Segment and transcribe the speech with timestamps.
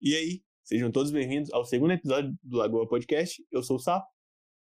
[0.00, 3.44] E aí, sejam todos bem-vindos ao segundo episódio do Lagoa Podcast.
[3.50, 4.06] Eu sou o Sapo.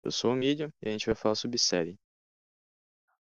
[0.04, 1.96] Eu sou o Mídia e a gente vai falar sobre série.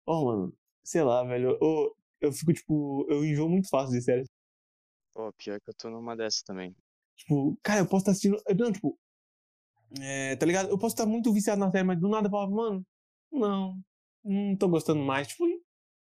[0.03, 1.59] Oh, mano, sei lá, velho.
[1.61, 4.25] Eu, eu fico, tipo, eu enjoo muito fácil de série.
[5.13, 6.75] Pô, pior que eu tô numa dessa também.
[7.17, 8.41] Tipo, cara, eu posso estar assistindo.
[8.57, 8.97] Não, tipo.
[10.01, 10.69] É, tá ligado?
[10.69, 12.85] Eu posso estar muito viciado na série, mas do nada eu falo, mano,
[13.31, 13.79] não,
[14.23, 15.27] não tô gostando mais.
[15.27, 15.45] Tipo,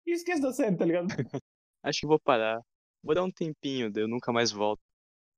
[0.06, 1.08] e esqueço da série, tá ligado?
[1.82, 2.62] Acho que vou parar.
[3.02, 4.80] Vou dar um tempinho, eu nunca mais volto.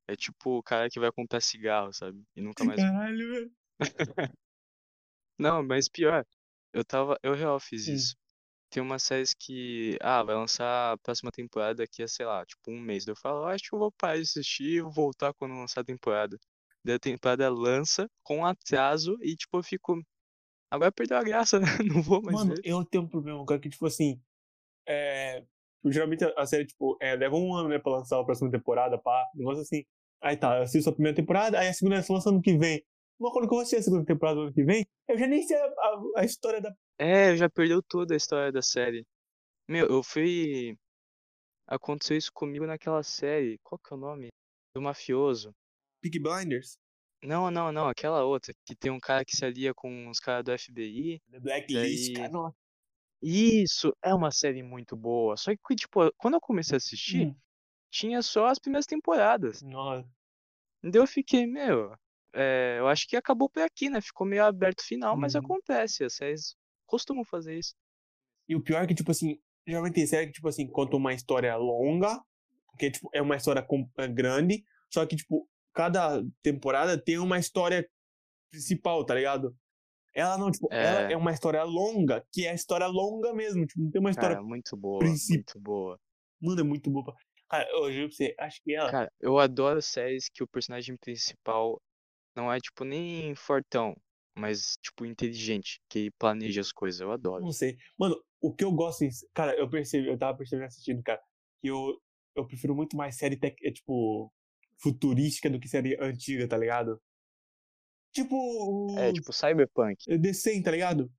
[0.08, 2.22] É tipo o cara que vai comprar cigarro, sabe?
[2.36, 2.80] E nunca mais.
[2.80, 3.52] Caralho, velho.
[5.38, 6.24] Não, mas pior,
[6.72, 7.18] eu tava.
[7.22, 7.94] Eu real fiz Hum.
[7.94, 8.16] isso.
[8.70, 9.98] Tem umas séries que.
[10.02, 13.04] Ah, vai lançar a próxima temporada daqui a, sei lá, tipo um mês.
[13.04, 15.54] Daí eu falo, "Ah, acho que eu vou parar de assistir e vou voltar quando
[15.56, 16.38] lançar a temporada.
[16.84, 20.02] Daí a temporada lança com atraso e, tipo, eu fico.
[20.70, 21.66] Agora perdeu a graça, né?
[21.86, 22.62] Não vou mais Mano, ver.
[22.64, 24.20] eu tenho um problema, cara, que, tipo assim.
[24.88, 25.44] É.
[25.84, 28.98] tipo, Geralmente a série, tipo, é, leva um ano, né, pra lançar a próxima temporada,
[28.98, 29.26] pá.
[29.34, 29.84] Negócio assim.
[30.22, 32.82] Aí tá, eu assisto a primeira temporada, aí a segunda só lança ano que vem.
[33.20, 35.56] Mas quando eu assistir a segunda temporada do ano que vem, eu já nem sei
[35.56, 36.74] a, a, a história da.
[36.98, 39.04] É, já perdeu toda a história da série.
[39.68, 40.76] Meu, eu fui.
[41.66, 43.58] Aconteceu isso comigo naquela série.
[43.62, 44.28] Qual que é o nome?
[44.74, 45.54] Do mafioso.
[46.02, 46.76] Peaky Blinders.
[47.22, 50.44] Não, não, não, aquela outra, que tem um cara que se alia com os caras
[50.44, 51.20] do FBI.
[51.30, 52.28] The Blacklist, Daí- cara.
[52.32, 52.56] Nossa.
[53.24, 55.36] Isso é uma série muito boa.
[55.36, 57.34] Só que, tipo, quando eu comecei a assistir, Hum,
[57.90, 59.62] tinha só as primeiras temporadas.
[59.62, 60.08] Nossa.
[60.82, 61.94] Daí eu fiquei, meu,
[62.34, 64.00] é, eu acho que acabou por aqui, né?
[64.00, 65.40] Ficou meio aberto o final, mas Uhum.
[65.40, 66.54] acontece, as séries
[66.86, 67.74] costumam fazer isso.
[68.48, 71.14] E o pior é que, tipo assim, geralmente tem série que, tipo assim, conta uma
[71.14, 72.20] história longa,
[72.78, 73.66] que tipo, é uma história
[73.98, 77.88] é grande, só que, tipo, cada temporada tem uma história
[78.50, 79.56] principal, tá ligado?
[80.14, 81.12] Ela não, tipo, ela É.
[81.12, 84.36] é uma história longa, que é a história longa mesmo, tipo, não tem uma história.
[84.36, 85.34] Cara, muito boa, princípio.
[85.38, 85.98] muito boa.
[86.40, 87.04] Mano, é muito boa.
[87.04, 87.14] pra-
[87.48, 88.90] Cara, eu juro pra você, acho que ela.
[88.90, 91.80] Cara, eu adoro séries que o personagem principal
[92.34, 93.94] não é, tipo, nem fortão,
[94.36, 97.00] mas, tipo, inteligente, que planeja as coisas.
[97.00, 97.44] Eu adoro.
[97.44, 97.76] Não sei.
[97.98, 99.04] Mano, o que eu gosto.
[99.34, 101.20] Cara, eu percebi, eu tava percebendo assistindo, cara,
[101.60, 102.00] que eu,
[102.36, 104.32] eu prefiro muito mais série, tec, é, tipo,
[104.82, 107.00] futurística do que série antiga, tá ligado?
[108.14, 108.96] Tipo.
[108.98, 110.04] É, tipo, Cyberpunk.
[110.06, 111.12] The 100, tá ligado?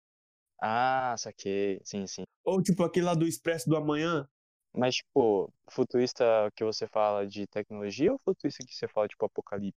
[0.61, 1.79] Ah, saquei.
[1.83, 2.23] Sim, sim.
[2.43, 4.27] Ou tipo aquele lá do Expresso do Amanhã.
[4.73, 6.23] Mas, tipo, futurista
[6.55, 9.77] que você fala de tecnologia ou futurista que você fala, tipo, apocalipse?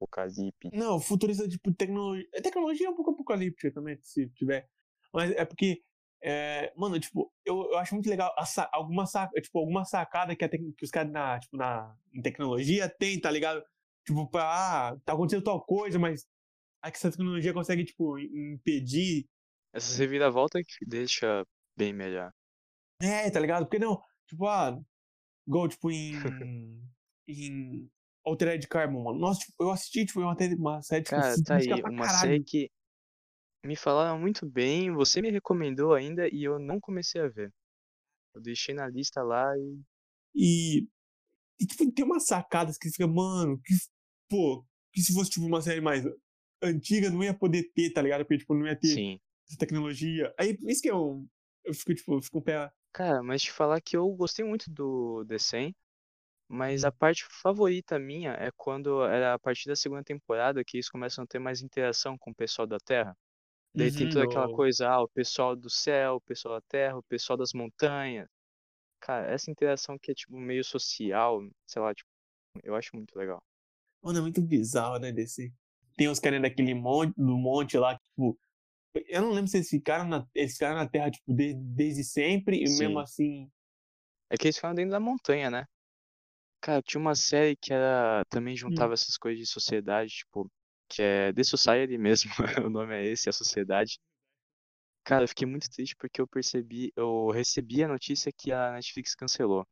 [0.00, 0.70] Apocalipse.
[0.72, 2.26] Não, futurista, tipo, tecnologia.
[2.32, 4.68] é, Tecnologia é um pouco apocalíptica também, se tiver.
[5.12, 5.82] Mas é porque.
[6.20, 10.48] É, mano, tipo, eu, eu acho muito legal sa- alguma, sa- tipo, alguma sacada que,
[10.48, 13.62] que os caras na, tipo, na, em tecnologia tem, tá ligado?
[14.04, 16.26] Tipo, pra, ah, tá acontecendo tal coisa, mas
[16.82, 19.26] aí que essa tecnologia consegue, tipo, im- impedir.
[19.72, 21.44] Essa reviravolta que deixa
[21.76, 22.32] bem melhor.
[23.00, 23.64] É, tá ligado?
[23.64, 24.78] Porque não, tipo, ah,
[25.46, 26.12] igual, tipo, em.
[27.28, 27.90] em
[28.24, 29.18] Altered Carbon, mano.
[29.18, 32.20] Nossa, tipo, eu assisti, tipo, uma, série, tipo, Cara, tá aí, uma caralho.
[32.20, 32.70] série que
[33.64, 37.52] me falaram muito bem, você me recomendou ainda e eu não comecei a ver.
[38.34, 39.80] Eu deixei na lista lá e.
[40.34, 40.88] E,
[41.60, 43.74] e, tipo, tem umas sacadas que fica, mano, que,
[44.28, 46.04] pô, que se fosse, tipo, uma série mais
[46.62, 48.20] antiga, não ia poder ter, tá ligado?
[48.24, 49.20] Porque, tipo, não ia ter Sim.
[49.48, 50.34] essa tecnologia.
[50.38, 51.26] Aí, isso que eu,
[51.64, 52.70] eu fico, tipo, eu fico um pé...
[52.92, 55.74] Cara, mas te falar que eu gostei muito do The 100,
[56.48, 60.88] mas a parte favorita minha é quando era a partir da segunda temporada que eles
[60.90, 63.16] começam a ter mais interação com o pessoal da Terra.
[63.74, 66.98] Daí tem Uhum, toda aquela coisa, ah, o pessoal do céu, o pessoal da terra,
[66.98, 68.28] o pessoal das montanhas.
[69.00, 72.08] Cara, essa interação que é tipo meio social, sei lá, tipo,
[72.64, 73.42] eu acho muito legal.
[74.02, 75.52] Mano, é muito bizarro, né, desse...
[75.98, 78.38] Tem os caras daquele monte, do monte lá, tipo...
[79.06, 82.56] Eu não lembro se eles ficaram na, eles ficaram na Terra, tipo, desde, desde sempre,
[82.56, 82.98] e mesmo Sim.
[83.00, 83.50] assim...
[84.30, 85.66] É que eles ficam dentro da montanha, né?
[86.60, 90.50] Cara, tinha uma série que era também juntava essas coisas de sociedade, tipo,
[90.88, 92.30] que é The Society mesmo,
[92.66, 93.98] o nome é esse, a sociedade.
[95.04, 99.14] Cara, eu fiquei muito triste porque eu percebi, eu recebi a notícia que a Netflix
[99.14, 99.66] cancelou.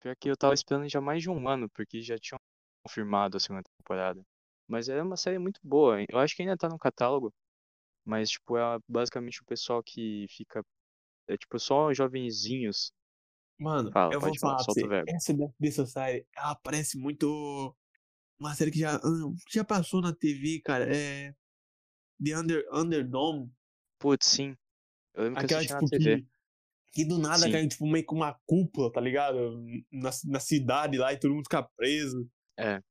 [0.00, 2.38] Pior que eu tava esperando já mais de um ano, porque já tinham
[2.84, 4.22] confirmado a segunda temporada.
[4.68, 7.32] Mas era uma série muito boa, eu acho que ainda tá no catálogo,
[8.04, 10.64] mas tipo, é basicamente o pessoal que fica,
[11.28, 12.92] é tipo só jovenzinhos.
[13.58, 17.76] Mano, Fala, eu vou falar, falar solta essa da The Society, ela parece muito
[18.38, 21.34] uma série que já, ah, já passou na TV, cara, é
[22.24, 23.52] The Under, Underdome,
[24.02, 24.56] Putz, sim.
[25.14, 26.22] Eu lembro que eu aquela, assisti na tipo, TV.
[26.22, 26.28] que,
[26.92, 27.52] que do nada Sim.
[27.52, 29.62] caiu, tipo, meio com uma cúpula, tá ligado?
[29.92, 32.28] Na, na cidade lá e todo mundo fica preso.
[32.58, 32.82] É.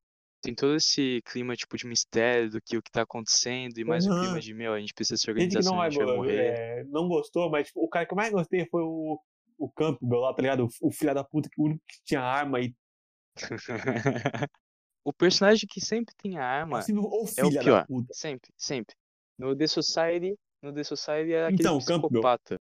[0.41, 4.05] Tem todo esse clima, tipo, de mistério do que o que tá acontecendo, e mais
[4.07, 6.37] o clima de, meu, a gente precisa se organizar, senão a vai, gente vai morrer.
[6.79, 9.19] é, não gostou, mas, tipo, o cara que eu mais gostei foi o,
[9.57, 10.65] o Campbell lá, tá ligado?
[10.81, 12.73] O, o filho da puta, que o único que tinha arma e
[15.03, 17.85] o personagem que sempre tem a arma É sempre o é o pior.
[17.87, 18.13] puta.
[18.13, 18.95] Sempre, sempre.
[19.37, 22.09] No The Society, no The Society era aquele Então, Campbell.
[22.09, 22.59] psicopata.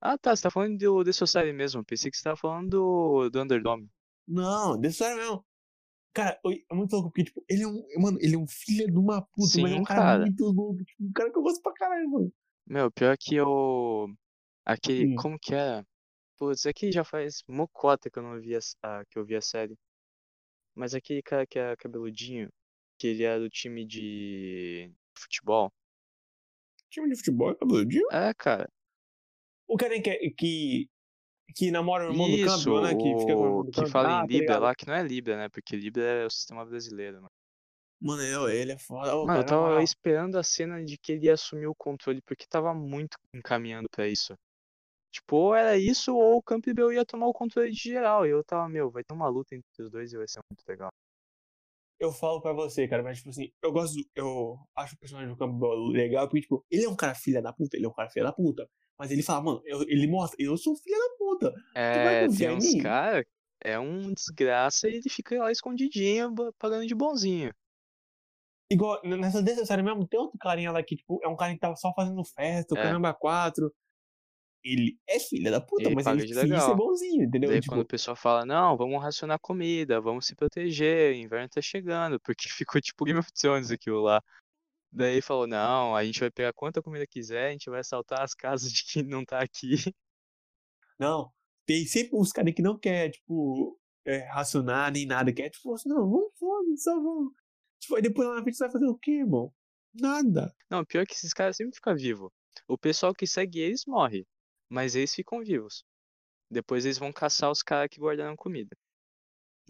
[0.00, 1.84] Ah, tá, você tá falando do The Society mesmo.
[1.84, 3.88] Pensei que você tava falando do, do Underdome.
[4.26, 5.44] Não, desse sério mesmo.
[6.14, 6.38] Cara,
[6.70, 7.82] é muito louco, porque, tipo, ele é um.
[7.98, 10.20] Mano, ele é um filho de uma puta, mas é Sim, um cara, cara.
[10.24, 10.84] muito louco.
[10.84, 12.32] Tipo, um cara que eu gosto pra caralho, mano.
[12.66, 14.08] Meu, pior que eu.
[14.64, 15.14] Aquele.
[15.14, 15.16] Hum.
[15.16, 15.86] Como que era?
[16.38, 19.40] Putz, aqui já faz mocota que eu não vi a, a- que eu vi a
[19.40, 19.76] série.
[20.74, 22.50] Mas aquele cara que era cabeludinho,
[22.98, 25.72] que ele era do time de futebol.
[26.90, 28.06] Time de futebol é cabeludinho.
[28.12, 28.68] É, cara.
[29.66, 30.88] O cara que, que,
[31.54, 32.94] que namora o irmão do Isso, Campbell, né?
[32.94, 35.02] Que fica com o do que fala Ah, em tá Libra lá, que não é
[35.02, 35.48] Libra, né?
[35.48, 37.30] Porque Libra é o sistema brasileiro, mano.
[38.00, 39.14] Mano, eu- ele é foda.
[39.14, 39.82] Ô, Mano, cara, eu tava moral.
[39.82, 44.08] esperando a cena de que ele ia assumir o controle, porque tava muito encaminhando pra
[44.08, 44.34] isso.
[45.12, 48.26] Tipo, ou era isso, ou o Campbell ia tomar o controle de geral.
[48.26, 50.64] E eu tava, meu, vai ter uma luta entre os dois e vai ser muito
[50.66, 50.90] legal.
[51.98, 53.94] Eu falo pra você, cara, mas, tipo assim, eu gosto.
[53.96, 57.40] do- Eu acho o personagem do Campbell legal, porque, tipo, ele é um cara filha
[57.40, 58.68] da puta, ele é um cara filha da puta.
[58.98, 61.52] Mas ele fala, mano, eu- ele mostra, eu sou filha da puta.
[61.74, 62.82] É, tem em uns mim?
[62.82, 63.24] caras,
[63.60, 67.52] é um desgraça e ele fica lá escondidinho, pagando de bonzinho.
[68.70, 71.76] Igual, nessa desnecessária mesmo, tem outro carinha lá que, tipo, é um cara que tava
[71.76, 72.82] só fazendo festa, o É.
[72.82, 73.72] caramba quatro.
[74.64, 77.50] Ele é filha da puta, Ele mas ele finge ser bonzinho, entendeu?
[77.50, 81.60] Daí tipo, quando o pessoal fala, não, vamos racionar comida, vamos se proteger, inverno tá
[81.60, 84.22] chegando, porque ficou tipo Game of Thrones aquilo lá.
[84.92, 88.34] Daí falou, não, a gente vai pegar quanta comida quiser, a gente vai assaltar as
[88.34, 89.76] casas de quem não tá aqui.
[90.98, 91.32] não.
[91.64, 95.88] Tem sempre uns caras que não quer, tipo, é, racionar nem nada, quer, tipo, assim,
[95.88, 97.32] não, vamos foda, só vamos.
[97.80, 99.52] Tipo, aí depois lá na frente você vai fazer o quê, irmão?
[99.94, 100.54] Nada.
[100.68, 102.30] Não, pior que esses caras sempre ficam vivos.
[102.68, 104.26] O pessoal que segue eles morre,
[104.68, 105.84] mas eles ficam vivos.
[106.50, 108.76] Depois eles vão caçar os caras que guardaram comida.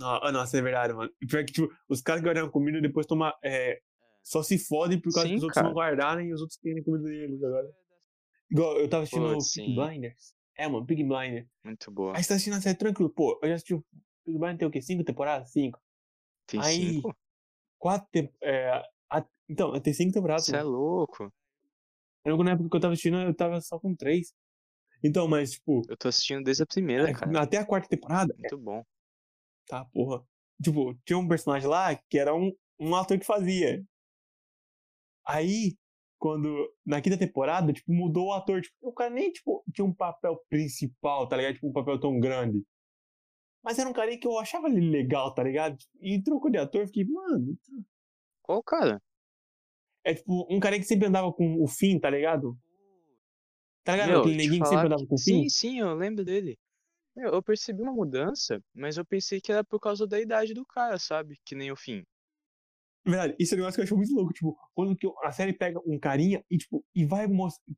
[0.01, 1.13] Ah, nossa, é verdade, mano.
[1.29, 3.33] Pior que, tipo, os caras que guardaram comida depois tomam.
[3.45, 3.81] É,
[4.23, 5.69] só se fodem por causa Sim, que os outros cara.
[5.69, 7.69] não guardaram e os outros querem comida deles agora.
[8.51, 9.75] Igual, eu tava assistindo sim.
[9.75, 10.35] Blinders.
[10.57, 11.49] É, mano, Pig Blinders.
[11.65, 12.17] Muito boa.
[12.17, 13.11] Aí você tá assistindo a série tranquilo.
[13.11, 13.85] Pô, eu já assisti o
[14.25, 14.83] Pig Blinders tem o quê?
[14.83, 15.51] Cinco temporadas?
[15.51, 15.81] Cinco.
[16.47, 17.17] Tem aí, cinco?
[17.79, 18.39] Quatro temporadas.
[18.43, 20.45] É, a- então, tem cinco temporadas.
[20.45, 21.33] Você é louco.
[22.25, 24.33] Eu, na época que eu tava assistindo, eu tava só com três.
[25.03, 27.41] Então, mas, tipo, Eu tô assistindo desde a primeira, é, cara.
[27.41, 28.85] até a quarta temporada, Muito bom.
[29.67, 30.25] tá, porra.
[30.63, 33.83] Tipo, tinha um personagem lá que era um, um ator que fazia.
[35.27, 35.77] Aí,
[36.19, 36.73] quando.
[36.85, 38.61] Na quinta temporada, tipo, mudou o ator.
[38.61, 41.55] Tipo, o cara nem, tipo, tinha um papel principal, tá ligado?
[41.55, 42.63] Tipo, um papel tão grande.
[43.63, 45.77] Mas era um cara que eu achava ele legal, tá ligado?
[46.01, 47.57] E trocou de ator, fiquei, mano.
[48.43, 49.01] Qual cara?
[50.05, 52.59] É tipo, um cara que sempre andava com o Finn, tá ligado?
[53.85, 54.09] Tá ligado?
[54.11, 55.49] Meu, Aquele neguinho que sempre andava com o Sim, Finn?
[55.49, 56.59] sim, eu lembro dele.
[57.17, 60.99] Eu percebi uma mudança, mas eu pensei que era por causa da idade do cara,
[60.99, 61.39] sabe?
[61.45, 62.05] Que nem o fim.
[63.05, 64.33] Verdade, isso é um negócio que eu acho muito louco.
[64.33, 67.27] Tipo, quando que a série pega um carinha e, tipo, e vai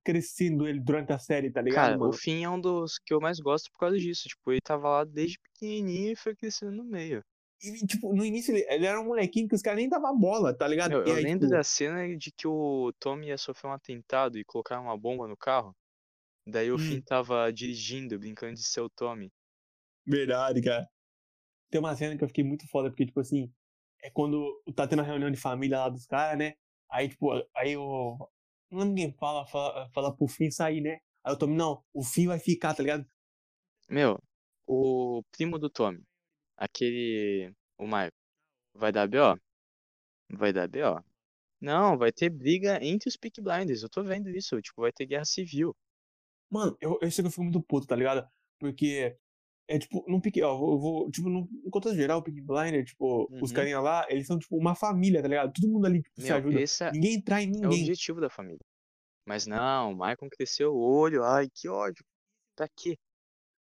[0.05, 2.11] crescendo ele durante a série, tá ligado, Cara, mano?
[2.11, 4.29] o fim é um dos que eu mais gosto por causa disso.
[4.29, 7.23] Tipo, ele tava lá desde pequenininho e foi crescendo no meio.
[7.63, 10.55] E, tipo, no início ele, ele era um molequinho que os caras nem davam bola,
[10.55, 10.93] tá ligado?
[10.93, 13.73] Eu, e eu aí, lembro tipo, da cena de que o Tommy ia sofrer um
[13.73, 15.75] atentado e colocar uma bomba no carro.
[16.47, 17.03] Daí o Finn Hum.
[17.07, 19.31] tava dirigindo, brincando de ser o Tommy.
[20.07, 20.87] Verdade, cara.
[21.71, 23.53] Tem uma cena que eu fiquei muito foda, porque, tipo assim,
[24.05, 26.55] é quando tá tendo a reunião de família lá dos caras, né?
[26.91, 28.19] Aí, tipo, aí o.
[28.71, 31.01] Não lembro quem fala, fala, fala pro Finn sair, né?
[31.25, 33.07] Aí eu Tommy, não, o Finn vai ficar, tá ligado?
[33.89, 34.19] Meu,
[34.67, 36.03] o primo do Tommy,
[36.57, 37.51] aquele.
[37.79, 38.13] O Michael,
[38.75, 39.41] vai dar BO?
[40.31, 41.03] Vai dar BO.
[41.61, 43.83] Não, vai ter briga entre os Peaky Blinders.
[43.83, 44.61] Eu tô vendo isso.
[44.61, 45.75] Tipo, vai ter guerra civil.
[46.51, 48.29] Mano, eu, eu sei que eu fico muito puto, tá ligado?
[48.59, 49.17] Porque
[49.69, 52.85] é tipo, num pique, ó, eu vou, tipo, num em contexto geral, o Pick Blinder,
[52.85, 53.57] tipo, os Uhum.
[53.57, 55.53] carinha lá, eles são tipo uma família, tá ligado?
[55.53, 56.61] Todo mundo ali tipo, se Meu, ajuda.
[56.61, 57.81] esse é, Ninguém trai é o ninguém.
[57.81, 58.61] objetivo da família.
[59.27, 61.25] Mas não, o Michael cresceu o olho.
[61.25, 62.05] Ai, que ódio.
[62.55, 62.97] Pra quê?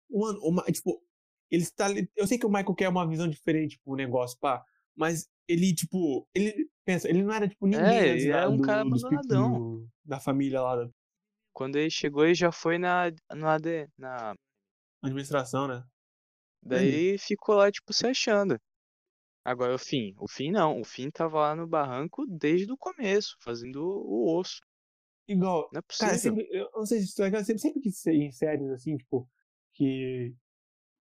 [0.09, 1.01] Mano, o Ma- tipo,
[1.49, 4.63] eles tá Eu sei que o Michael quer uma visão diferente pro negócio, pá.
[4.95, 8.63] Mas ele, tipo, ele pensa, ele não era tipo ninguém É, ele era um do,
[8.63, 9.57] cara abandonadão.
[9.57, 10.89] do- da família lá, da
[11.53, 14.35] Quando ele chegou, ele já foi na, no AD, na...
[15.01, 15.83] administração, né?
[16.65, 18.59] Daí ficou lá, tipo, se achando.
[19.45, 20.13] Agora o Finn.
[20.19, 20.79] O Finn não.
[20.79, 24.61] O Finn tava lá no barranco desde o começo, fazendo o osso.
[25.27, 26.35] Igual, Não é Cara, possível.
[26.35, 29.29] sempre, eu não sei se tá ligado, sempre, sempre que em séries assim, tipo,
[29.73, 30.35] que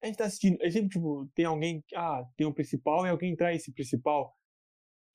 [0.02, 3.34] a gente tá assistindo, é sempre, tipo, tem alguém, ah, tem um principal e alguém
[3.36, 4.36] traz esse principal.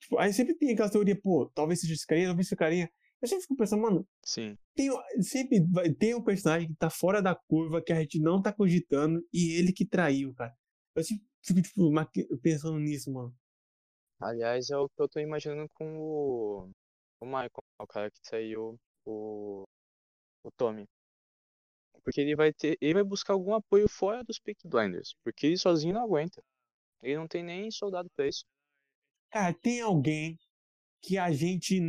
[0.00, 2.90] Tipo, aí sempre tem aquela teoria, pô, talvez seja esse carinha, talvez seja esse carinha.
[3.20, 4.56] Eu sempre fico pensando, mano, Sim.
[4.74, 8.40] tem, sempre vai, tem um personagem que tá fora da curva, que a gente não
[8.40, 10.54] tá cogitando, e ele que traiu, cara.
[10.94, 11.60] Eu sempre fico,
[12.12, 13.34] tipo, pensando nisso, mano.
[14.20, 16.70] Aliás, é o que eu tô imaginando com o,
[17.20, 19.64] o Michael, o cara que saiu, o,
[20.44, 20.86] o Tommy.
[22.02, 25.58] Porque ele vai ter, ele vai buscar algum apoio fora dos Peak Blinders, porque ele
[25.58, 26.42] sozinho não aguenta.
[27.02, 28.44] Ele não tem nem soldado pra isso.
[29.30, 30.38] Cara, tem alguém
[31.02, 31.80] que a gente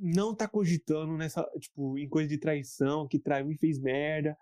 [0.00, 4.36] não tá cogitando nessa, tipo, em coisa de traição, que traiu e fez merda.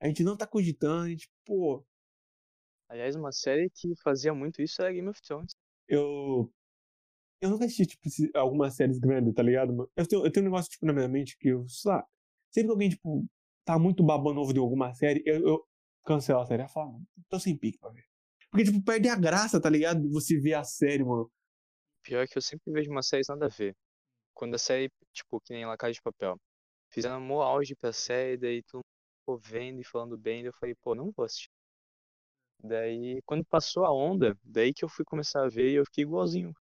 [0.00, 1.84] A gente não tá cogitando, a gente, pô.
[2.88, 5.52] Aliás, uma série que fazia muito isso era Game of Thrones.
[5.88, 6.52] Eu.
[7.40, 9.90] Eu nunca assisti, tipo, algumas séries grandes, tá ligado?
[9.96, 12.06] Eu tenho, eu tenho um negócio, tipo, na minha mente que eu, sei lá,
[12.52, 13.26] sempre que alguém, tipo,
[13.64, 15.66] tá muito babando ovo de alguma série, eu, eu
[16.04, 16.62] cancelo a série.
[16.62, 18.04] Eu falo, tô sem pique pra ver.
[18.50, 20.08] Porque, tipo, perde a graça, tá ligado?
[20.10, 21.30] Você ver a série, mano.
[22.02, 23.74] Pior é que eu sempre vejo uma série nada a ver.
[24.34, 26.38] Quando a série, tipo, que nem La Casa de Papel.
[26.90, 28.80] Fizeram um auge pra série, daí tu
[29.20, 31.50] ficou vendo e falando bem, daí eu falei, pô, não vou assistir.
[32.62, 36.04] Daí, quando passou a onda, daí que eu fui começar a ver e eu fiquei
[36.04, 36.52] igualzinho.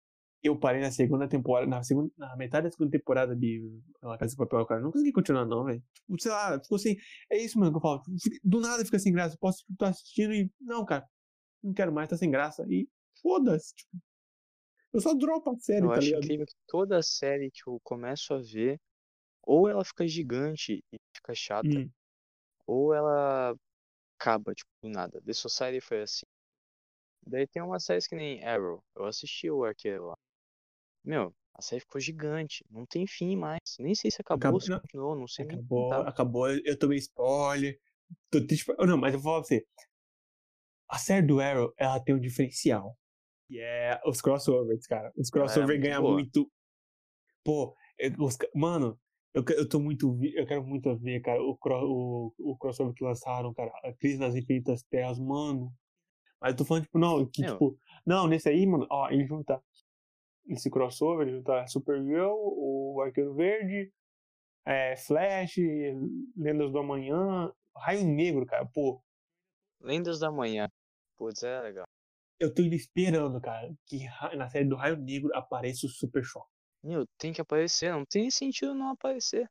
[0.43, 4.31] Eu parei na segunda temporada, na, segunda, na metade da segunda temporada de La Casa
[4.31, 4.81] de Papel, cara.
[4.81, 5.83] Não consegui continuar, não, velho.
[5.93, 6.95] Tipo, sei lá, ficou assim.
[7.29, 8.01] É isso, mano, que eu falo.
[8.43, 9.37] Do nada fica sem graça.
[9.39, 10.49] Posso estar assistindo e.
[10.59, 11.07] Não, cara.
[11.63, 12.65] Não quero mais, tá sem graça.
[12.67, 12.89] E
[13.21, 13.75] foda-se.
[13.75, 13.91] Tipo,
[14.93, 16.23] eu só dropo a série, eu tá acho ligado?
[16.23, 18.79] incrível que toda série que eu começo a ver,
[19.43, 21.89] ou ela fica gigante e fica chata, Hum.
[22.67, 23.55] ou ela
[24.19, 25.21] acaba, tipo, do nada.
[25.21, 26.25] The Society foi assim.
[27.25, 28.83] Daí tem umas séries que nem Arrow.
[28.95, 30.15] Eu assisti o arqueiro lá.
[31.03, 32.63] Meu, a série ficou gigante.
[32.69, 33.59] Não tem fim mais.
[33.79, 36.07] Nem sei se acabou, Acabou- se não, continuou, não sei nem Acabou, tá.
[36.07, 36.49] acabou.
[36.49, 37.79] Eu tomei spoiler.
[38.29, 38.65] Tô triste.
[38.79, 39.65] Não, mas eu vou falar pra você.
[40.89, 42.97] A série do Arrow, ela tem um diferencial.
[43.51, 45.11] Que é os crossovers, cara.
[45.17, 46.49] Os crossovers muito ganham muito.
[47.43, 48.97] Pô, eu- os ca- mano,
[49.33, 50.17] eu, eu tô muito.
[50.23, 53.69] Eu quero muito ver, cara, o, o, o crossover que lançaram, cara.
[53.83, 55.69] A Crise nas Infinitas Terras, mano.
[56.39, 57.77] Mas eu tô falando, tipo, não, que, tipo.
[58.05, 59.61] Não, nesse aí, mano, ó, ele junta.
[60.47, 63.91] Esse crossover, ele junta Supergirl, o Arqueiro Verde,
[64.65, 65.57] é, Flash,
[66.37, 68.65] Lendas do Amanhã, Raio Negro, cara.
[68.65, 69.03] Pô,
[69.81, 70.69] Lendas da Manhã.
[71.17, 71.85] Putz, é legal.
[72.41, 74.05] Eu tô esperando, cara, que
[74.35, 76.49] na série do Raio Negro apareça o Super Choque.
[76.83, 77.91] Meu, tem que aparecer.
[77.91, 79.47] Não tem sentido não aparecer.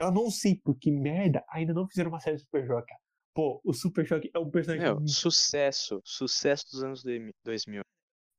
[0.00, 3.00] Eu não sei por que merda ainda não fizeram uma série do Super cara.
[3.34, 4.84] Pô, o Super Choque é um personagem.
[4.84, 6.00] Meu, muito- sucesso.
[6.04, 7.02] Sucesso dos anos
[7.44, 7.82] 2000.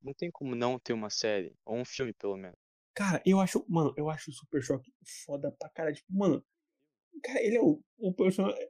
[0.02, 1.54] Não tem como não ter uma série.
[1.66, 2.58] Ou um filme, pelo menos.
[2.94, 3.66] Cara, eu acho.
[3.70, 4.92] Mano, eu acho o Super Choque
[5.26, 5.96] foda pra caralho.
[5.96, 6.44] Tipo, mano.
[7.24, 8.68] Cara, ele é o, o personagem.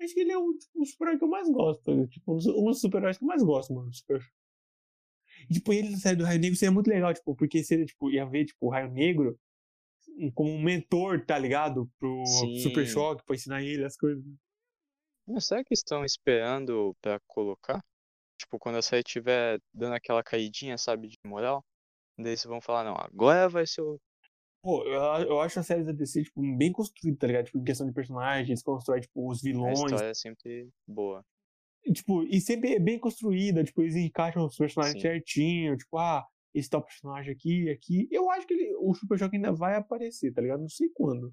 [0.00, 1.94] Acho que ele é o, tipo, o super-herói que eu mais gosto.
[1.94, 2.06] né?
[2.06, 3.92] Tipo, um dos, um dos super-heróis que eu mais gosto, mano.
[3.92, 4.20] Super...
[5.48, 8.10] E, tipo, ele na série do Raio Negro seria muito legal, tipo, porque seria, tipo,
[8.10, 9.38] ia ver, tipo, o Raio Negro
[10.34, 11.90] como um mentor, tá ligado?
[11.98, 12.58] Pro Sim.
[12.60, 14.24] Super Choque, pra ensinar ele as coisas.
[15.26, 17.84] Mas será que estão esperando pra colocar?
[18.38, 21.64] Tipo, quando a série estiver dando aquela caidinha, sabe, de moral?
[22.16, 24.00] Daí eles vão falar, não, agora vai ser o.
[24.66, 27.44] Pô, eu, eu acho a série da DC, tipo, bem construída, tá ligado?
[27.44, 29.78] Tipo, em questão de personagens, constrói, tipo, os A vilões.
[29.78, 31.24] história é sempre boa.
[31.94, 35.08] Tipo, e sempre é bem construída, tipo, eles encaixam os personagens Sim.
[35.08, 38.08] certinho, tipo, ah, esse tal personagem aqui, aqui.
[38.10, 40.62] Eu acho que ele, o Super Choque ainda vai aparecer, tá ligado?
[40.62, 41.32] Não sei quando.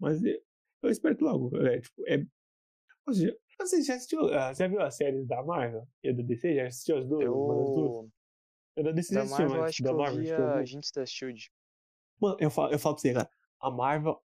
[0.00, 0.36] Mas eu,
[0.82, 1.56] eu espero que logo.
[1.64, 2.26] É, tipo, é.
[3.06, 6.56] Ou seja, você já assistiu, ah, já viu as séries da Marvel e da DC?
[6.56, 7.24] Já assistiu as duas?
[7.28, 7.92] Uma das duas?
[7.92, 8.10] Eu.
[8.78, 10.34] Eu da DC já Da assistiu, Marvel, mas acho que da eu Marvel, vi assistiu
[10.34, 10.60] a alguma?
[10.62, 11.50] Agentes da Shield.
[12.20, 13.30] Mano, eu falo, eu falo pra você, cara,
[13.60, 14.20] a Marvel,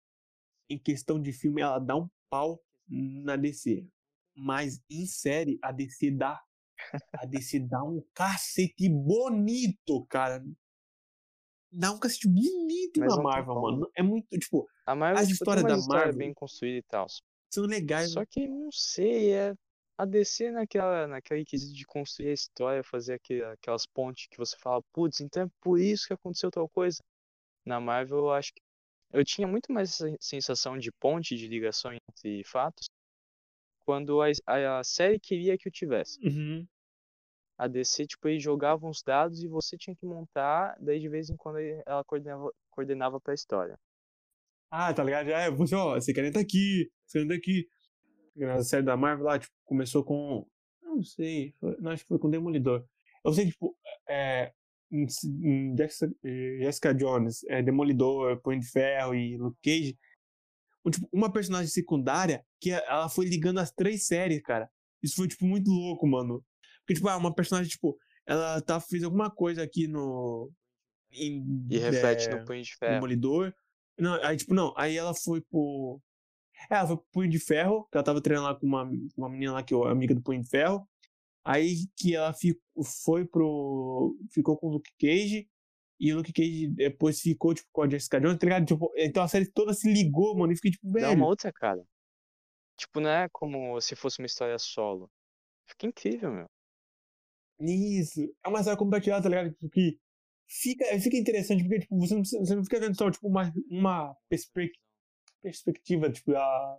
[0.68, 3.86] em questão de filme, ela dá um pau na DC.
[4.36, 6.40] Mas em série, a DC dá.
[7.14, 10.42] A DC dá um cacete bonito, cara.
[11.72, 13.90] Dá um cacete bonito Mas na Marvel, mano.
[13.96, 17.06] É muito, tipo, A Marvel As tipo, histórias da história Marvel- bem construída e tal.
[17.52, 18.12] são legais.
[18.12, 19.54] Só que não sei, é
[19.98, 23.20] a DC naquela, naquela requisito de construir a história, fazer
[23.52, 26.98] aquelas pontes que você fala, putz, então é por isso que aconteceu tal coisa.
[27.64, 28.60] Na Marvel, eu acho que
[29.12, 32.88] eu tinha muito mais essa sensação de ponte, de ligação entre fatos,
[33.84, 36.18] quando a, a, a série queria que eu tivesse.
[36.22, 36.66] Uhum.
[37.58, 41.28] A DC, tipo, eles jogavam os dados e você tinha que montar, daí de vez
[41.28, 43.78] em quando ela coordenava, coordenava pra história.
[44.70, 45.28] Ah, tá ligado?
[45.28, 47.68] Já é, você, ó, esse caneta tá aqui, esse caneta tá aqui.
[48.48, 50.46] A série da Marvel lá, tipo, começou com.
[50.82, 52.86] Não sei, foi- não, acho que foi com Demolidor.
[53.24, 53.76] Eu sei que, tipo,
[54.08, 54.52] é.
[54.90, 55.06] Em-
[55.42, 56.12] em Jessica,
[56.60, 59.98] Jessica Jones, é, Demolidor, Punho de Ferro e Luke Cage.
[60.84, 64.70] um, tipo, uma personagem secundária que ela foi ligando as três séries, cara.
[65.02, 66.42] Isso foi, tipo, muito louco, mano.
[66.80, 70.50] Porque, tipo, ah, uma personagem, tipo, ela tá, fez alguma coisa aqui no.
[71.12, 72.94] em- E reflete é, no Punho de Ferro.
[72.94, 73.54] Demolidor.
[73.98, 76.00] Não, aí, tipo, não, aí ela foi pro.
[76.70, 79.28] É, ela foi pro Punho de Ferro, que ela tava treinando lá com uma, uma
[79.28, 80.88] menina lá que é amiga do Punho de Ferro.
[81.44, 82.60] Aí que ela fico,
[83.04, 84.16] foi pro.
[84.30, 85.48] ficou com o Luke Cage.
[85.98, 88.66] E o Luke Cage depois ficou, tipo, com a Jessica Jones, tá ligado?
[88.66, 91.06] Tipo, então a série toda se ligou, mano, e fiquei, tipo, velho.
[91.06, 91.84] Dá uma outra cara.
[92.78, 95.10] Tipo, não é como se fosse uma história solo.
[95.66, 96.46] Fica incrível, meu.
[97.60, 98.22] Isso.
[98.44, 99.50] É uma série compartilhada, tá ligado?
[99.52, 99.98] Tipo, que
[100.48, 104.16] fica, fica interessante, porque, tipo, você não, você não fica vendo só, tipo, uma, uma
[105.42, 106.78] perspectiva, tipo, da,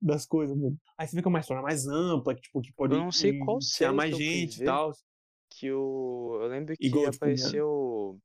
[0.00, 0.78] das coisas, mano.
[0.96, 3.12] Aí você vê que é uma história mais ampla, que, tipo, que pode Eu não
[3.12, 4.92] sei qual ser mais gente e tal.
[5.50, 6.38] Que o...
[6.42, 8.18] Eu lembro que Igual, apareceu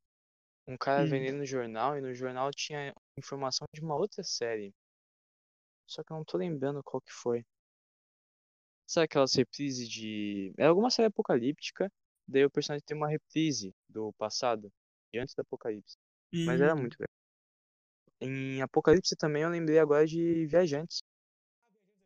[0.68, 1.08] um cara hum.
[1.08, 4.72] vendendo no jornal, e no jornal tinha informação de uma outra série.
[5.86, 7.44] Só que eu não tô lembrando qual que foi.
[8.86, 10.52] Sabe aquelas reprises de.
[10.58, 11.90] É alguma série apocalíptica,
[12.26, 14.70] daí o personagem tem uma reprise do passado,
[15.12, 15.96] de antes do apocalipse.
[16.32, 16.44] Hum.
[16.46, 16.80] Mas era hum.
[16.80, 17.14] muito legal.
[18.20, 21.02] Em Apocalipse também eu lembrei agora de Viajantes.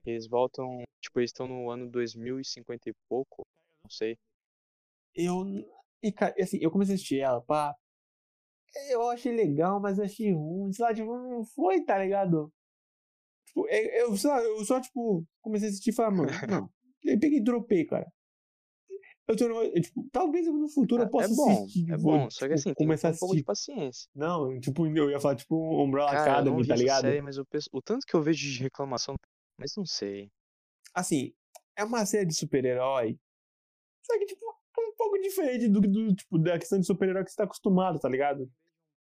[0.09, 3.47] Eles voltam, tipo, eles estão no ano 2050 e pouco,
[3.83, 4.17] não sei.
[5.15, 5.45] Eu.
[6.03, 7.75] E, cara, assim, eu comecei a assistir ela, pá.
[8.91, 10.73] Eu achei legal, mas achei ruim.
[10.73, 12.53] Sei lá, tipo, não foi, tá ligado?
[13.47, 16.71] Tipo, é, eu, sei lá, eu só, tipo, comecei a assistir e falei, mano, não.
[17.05, 18.11] Eu peguei e dropei, cara.
[19.29, 21.93] Eu tô, tipo, talvez no futuro eu é, possa é bom, assistir.
[21.93, 24.09] É bom, tipo, só que assim, começar tem um pouco de paciência.
[24.15, 27.03] Não, tipo, eu ia falar, tipo, Umbrella cara, Academy, tá ligado?
[27.03, 29.17] Série, mas o, o tanto que eu vejo de reclamação,
[29.59, 30.31] mas não sei.
[30.95, 31.35] Assim,
[31.77, 33.19] é uma série de super-herói.
[34.03, 37.31] Só que, tipo, é um pouco diferente do, do tipo, da questão de super-herói que
[37.31, 38.51] você tá acostumado, tá ligado?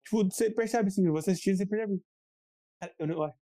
[0.03, 2.01] Tipo, você percebe assim, você assistindo, você percebe.
[2.79, 3.33] Cara, eu não,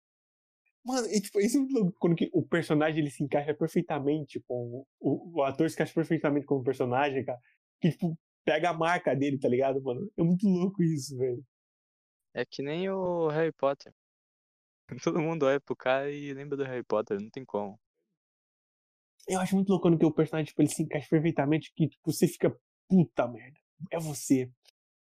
[0.85, 4.41] Mano, e, tipo, isso é muito louco quando que o personagem ele se encaixa perfeitamente
[4.41, 4.87] com.
[5.01, 7.39] O, o ator se encaixa perfeitamente com o personagem, cara.
[7.81, 10.11] Que, tipo, pega a marca dele, tá ligado, mano?
[10.17, 11.45] É muito louco isso, velho.
[12.35, 13.93] É que nem o Harry Potter.
[15.03, 17.79] Todo mundo olha pro cara e lembra do Harry Potter, não tem como.
[19.27, 22.11] Eu acho muito louco quando que o personagem, tipo, ele se encaixa perfeitamente, que, tipo,
[22.11, 23.59] você fica, puta merda,
[23.91, 24.51] é você.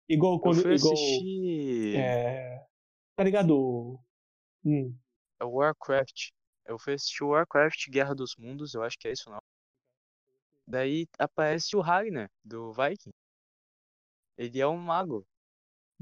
[0.08, 0.58] Igual quando.
[0.58, 1.96] Eu fui igual, assistir...
[1.98, 2.66] É.
[3.16, 4.00] Tá ligado?
[4.64, 4.96] Hum.
[5.40, 6.29] É Warcraft.
[6.66, 9.40] Eu fui assistir Warcraft Guerra dos Mundos, eu acho que é isso não.
[10.68, 13.12] Daí aparece o Ragnar, do Viking.
[14.38, 15.25] Ele é um mago.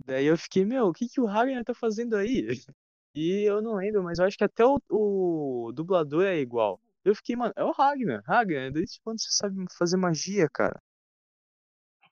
[0.05, 2.47] Daí eu fiquei, meu, o que, que o Ragnar tá fazendo aí?
[3.19, 6.79] E eu não lembro, mas eu acho que até o, o dublador é igual.
[7.03, 8.23] Eu fiquei, mano, é o Ragnar.
[8.25, 10.81] Ragnar, desde quando você sabe fazer magia, cara?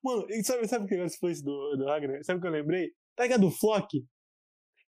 [0.04, 2.22] Mano, e sabe, sabe o que você foi do, do Ragnar?
[2.26, 2.92] Sabe o que eu lembrei?
[3.16, 4.06] Tá ligado o Flock?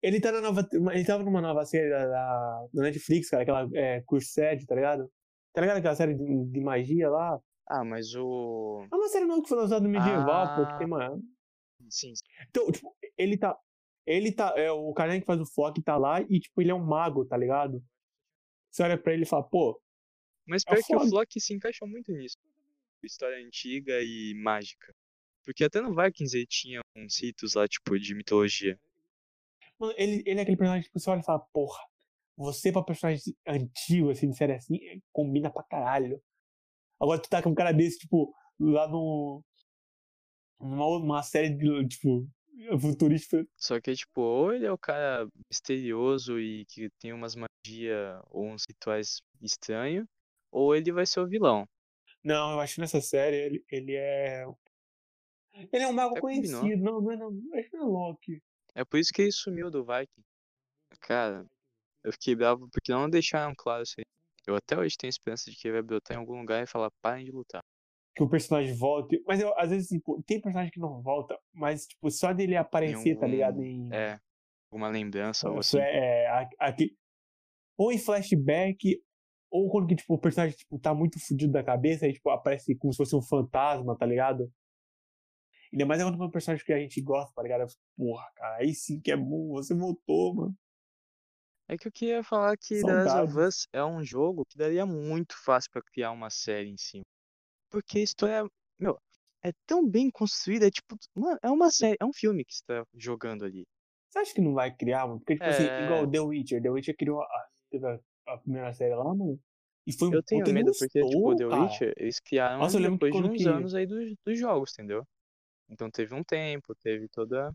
[0.02, 0.68] Ele tá na nova.
[0.92, 5.09] Ele tava numa nova série da, da, da Netflix, cara, aquela é, Cursed, tá ligado?
[5.52, 7.38] Tá ligado aquela série de, de, magia lá?
[7.68, 8.85] Ah, mas o.
[8.92, 11.16] É uma série nova que foi lançada no medieval, ah, pô, que tem uma.
[11.88, 12.24] Sim, sim.
[12.48, 13.57] Então, tipo, ele tá.
[14.09, 14.55] Ele tá.
[14.57, 17.27] É, o cara que faz o Flock tá lá e, tipo, ele é um mago,
[17.27, 17.85] tá ligado?
[18.71, 19.79] Você olha pra ele e fala, pô.
[20.47, 22.38] Mas pior é que o Flock se encaixa muito nisso.
[23.03, 24.94] História antiga e mágica.
[25.44, 28.81] Porque até no Vikings ele tinha uns ritos lá, tipo, de mitologia.
[29.79, 31.79] Mano, ele, ele é aquele personagem que você olha e fala, porra,
[32.35, 36.23] você pra personagem antigo, assim, de série assim, é, combina pra caralho.
[36.99, 39.44] Agora tu tá com um cara desse, tipo, lá no.
[40.59, 42.27] Numa uma série de, tipo,
[42.81, 43.47] futurista.
[43.57, 48.47] Só que, tipo, ou ele é o cara misterioso e que tem umas magia ou
[48.47, 50.07] uns rituais estranhos,
[50.51, 51.68] ou ele vai ser o vilão.
[52.23, 54.44] Não, eu acho que nessa série ele, ele é.
[55.73, 56.77] Ele é um mago é conhecido.
[56.77, 57.29] Não, não é não.
[57.55, 58.42] Acho que não é Loki.
[58.75, 60.25] É por isso que ele sumiu do Viking.
[61.01, 61.47] Cara,
[62.05, 64.05] eu fiquei bravo porque não deixaram claro isso aí.
[64.47, 66.90] Eu até hoje tenho esperança de que ele vai brotar em algum lugar e falar,
[67.03, 67.62] parem de lutar.
[68.18, 69.22] Que o personagem volte.
[69.26, 73.11] Mas eu, às vezes, tipo, tem personagem que não volta, mas, tipo, só dele aparecer,
[73.11, 73.62] algum, tá ligado?
[73.62, 73.88] Em...
[73.94, 74.18] É.
[74.72, 75.78] Alguma lembrança ou assim.
[75.78, 76.96] É, é aqui.
[77.78, 79.00] Ou em flashback,
[79.52, 82.76] ou quando que, tipo, o personagem, tipo, tá muito fudido da cabeça, aí, tipo, aparece
[82.76, 84.52] como se fosse um fantasma, tá ligado?
[85.72, 87.66] Ainda mais é quando é um personagem que a gente gosta, tá ligado?
[87.96, 90.57] Porra, cara, aí sim que é bom, você voltou, mano.
[91.68, 94.85] É que eu queria falar que The Last of Us é um jogo que daria
[94.85, 97.04] muito fácil para criar uma série em cima.
[97.70, 98.98] Porque a história, meu,
[99.44, 102.64] é tão bem construída, é tipo, mano, é uma série, é um filme que você
[102.64, 103.66] tá jogando ali.
[104.09, 105.18] Você acha que não vai criar, mano?
[105.18, 105.48] Porque, tipo é...
[105.50, 106.62] assim, igual The Witcher.
[106.62, 109.38] The Witcher criou a, teve a, a primeira série lá, mano.
[109.87, 113.42] E foi Eu tenho medo porque, tipo, The Witcher, eles criaram Nossa, depois de uns
[113.42, 113.48] que...
[113.48, 115.07] anos aí dos, dos jogos, entendeu?
[115.70, 117.54] Então teve um tempo, teve toda.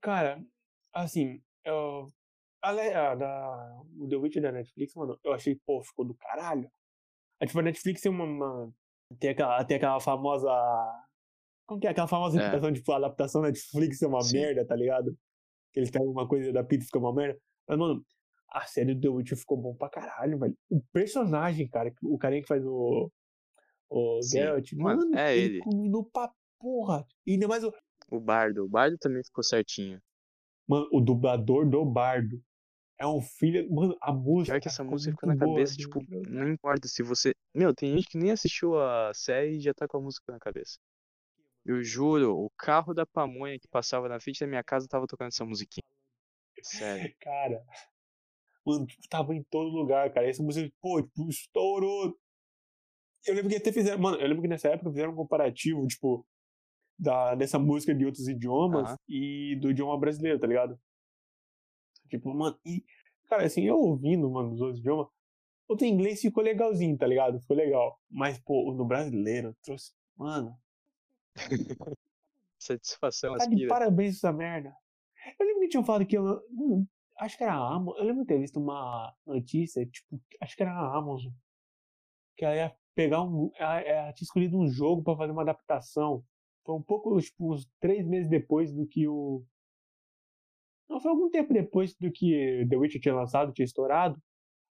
[0.00, 0.44] Cara,
[0.92, 2.12] assim, eu.
[2.62, 6.70] A, a, da, o The Witcher da Netflix, mano, eu achei, pô, ficou do caralho.
[7.40, 8.74] A, tipo, a Netflix tem uma, uma.
[9.18, 10.48] Tem, aquela, tem aquela famosa.
[11.66, 12.72] Como que é aquela famosa é.
[12.72, 14.38] tipo, a adaptação da Netflix é uma Sim.
[14.38, 15.16] merda, tá ligado?
[15.72, 17.38] Que eles pegam uma coisa da pizza e fica uma merda.
[17.68, 18.04] Mas, mano,
[18.50, 20.56] a série do The Witcher ficou bom pra caralho, velho.
[20.70, 23.10] O personagem, cara, o carinha que faz o.
[23.90, 24.38] O Sim.
[24.38, 25.58] Geralt, Mano, mano, é ele ele.
[25.60, 27.06] combinou pra porra.
[27.26, 27.72] E ainda mais o,
[28.10, 28.64] O Bardo.
[28.64, 30.00] O Bardo também ficou certinho.
[30.68, 32.38] mano, o dublador do Bardo.
[32.98, 33.72] É um filho.
[33.72, 34.54] Mano, a música.
[34.54, 37.32] Pior que essa música ficou muito na boa, cabeça, assim, tipo, não importa se você.
[37.54, 40.38] Meu, tem gente que nem assistiu a série e já tá com a música na
[40.38, 40.78] cabeça.
[41.64, 45.28] Eu juro, o carro da pamonha que passava na frente da minha casa tava tocando
[45.28, 45.84] essa musiquinha.
[46.62, 47.14] Sério.
[47.20, 47.62] Cara.
[48.66, 50.28] Mano, tipo, tava em todo lugar, cara.
[50.28, 52.14] Essa música, pô, tipo, estourou.
[53.24, 53.98] Eu lembro que até fizeram.
[53.98, 56.26] Mano, eu lembro que nessa época fizeram um comparativo, tipo,
[56.98, 60.78] da, dessa música de outros idiomas e do idioma brasileiro, tá ligado?
[62.08, 62.84] Tipo, mano, e.
[63.28, 65.08] Cara, assim, eu ouvindo, mano, os outros idiomas.
[65.68, 67.40] O do inglês ficou legalzinho, tá ligado?
[67.40, 68.00] Ficou legal.
[68.10, 69.92] Mas, pô, no brasileiro trouxe.
[70.16, 70.56] Mano,
[72.58, 73.68] Satisfação, tá de aspira.
[73.68, 74.74] parabéns essa merda.
[75.38, 76.24] Eu lembro que tinham falado que eu.
[76.50, 76.86] hum,
[77.18, 77.98] acho que era a Amazon.
[77.98, 81.32] Eu lembro de ter visto uma notícia, tipo, acho que era a Amazon.
[82.36, 83.50] Que ela ia pegar um.
[83.56, 86.24] Ela, ela tinha escolhido um jogo pra fazer uma adaptação.
[86.64, 89.44] Foi um pouco, tipo, uns três meses depois do que o.
[90.88, 94.20] Não, foi algum tempo depois do que The Witcher tinha lançado, tinha estourado.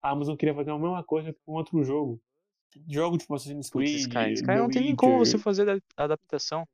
[0.01, 2.21] A Amazon queria fazer a mesma coisa com outro jogo.
[2.87, 4.01] Jogo tipo Assassin's Putz, Creed.
[4.01, 4.33] Sky.
[4.33, 6.67] Sky The não tem nem como você fazer a adaptação.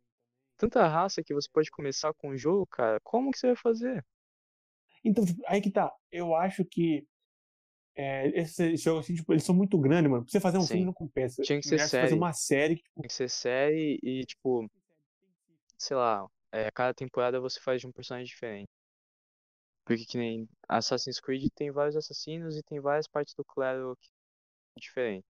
[0.58, 3.00] Tanta raça que você pode começar com o jogo, cara.
[3.04, 4.06] Como que você vai fazer?
[5.04, 5.92] Então, tipo, aí que tá.
[6.12, 7.06] Eu acho que
[7.96, 10.24] é, esses jogos, assim, tipo, eles são muito grandes, mano.
[10.24, 10.86] Pra você fazer um filme Sim.
[10.86, 11.42] não compensa.
[11.42, 12.14] Tinha que ser você fazer série.
[12.14, 14.70] uma série que, tipo, Tem que ser série e, tipo,
[15.78, 18.70] sei lá, é, cada temporada você faz de um personagem diferente.
[19.86, 23.98] Porque que nem Assassin's Creed tem vários assassinos e tem várias partes do clero
[24.78, 25.30] diferentes.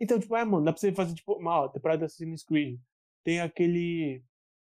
[0.00, 2.78] Então, tipo, é, mano, dá pra você fazer, tipo, uma ó, temporada de Assassin's Creed.
[3.24, 4.22] Tem aquele.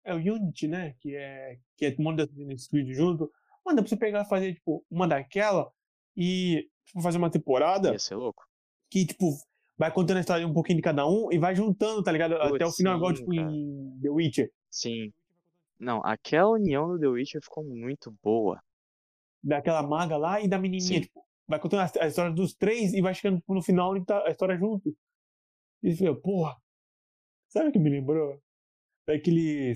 [0.02, 0.94] É o Unity, né?
[1.00, 1.58] Que é.
[1.76, 3.30] Que é um monte de Assassin's Creed junto.
[3.64, 5.70] Mano, dá pra você pegar e fazer, tipo, uma daquela
[6.16, 8.42] e tipo, fazer uma temporada Ia ser louco.
[8.90, 9.36] que, tipo,
[9.76, 12.34] vai contando a história um pouquinho de cada um e vai juntando, tá ligado?
[12.36, 13.52] Até o Putz, final, igual, sim, tipo, cara.
[13.52, 14.52] em The Witcher.
[14.70, 15.12] Sim.
[15.78, 18.60] Não, aquela união do The Witcher ficou muito boa.
[19.42, 23.00] Daquela maga lá e da menininha, tipo, vai contando a, a história dos três e
[23.00, 24.96] vai chegando tipo, no final e tá a história junto.
[25.82, 26.56] E fica, porra,
[27.48, 28.40] sabe o que me lembrou?
[29.06, 29.74] Daquele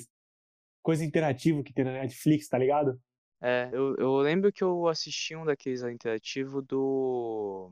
[0.83, 3.01] coisa interativa que tem na Netflix, tá ligado?
[3.41, 7.71] É, eu, eu lembro que eu assisti um daqueles interativos do.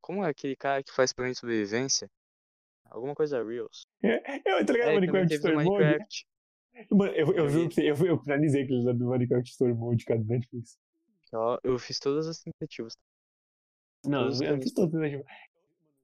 [0.00, 2.08] Como é aquele cara que faz plano de sobrevivência?
[2.90, 3.86] Alguma coisa Reels.
[4.02, 4.90] Eu, tá ligado?
[4.90, 6.26] É, Minecraft Story Mode.
[6.90, 10.04] Mano, eu, eu Eu juro pra você, eu, eu finalizei aquele do Minecraft Story Mode,
[10.04, 10.78] cara, do Netflix.
[11.34, 12.94] Eu, eu fiz todas as tentativas.
[14.04, 15.10] Não, Todos os eu fiz todos, né?
[15.10, 15.24] tipo,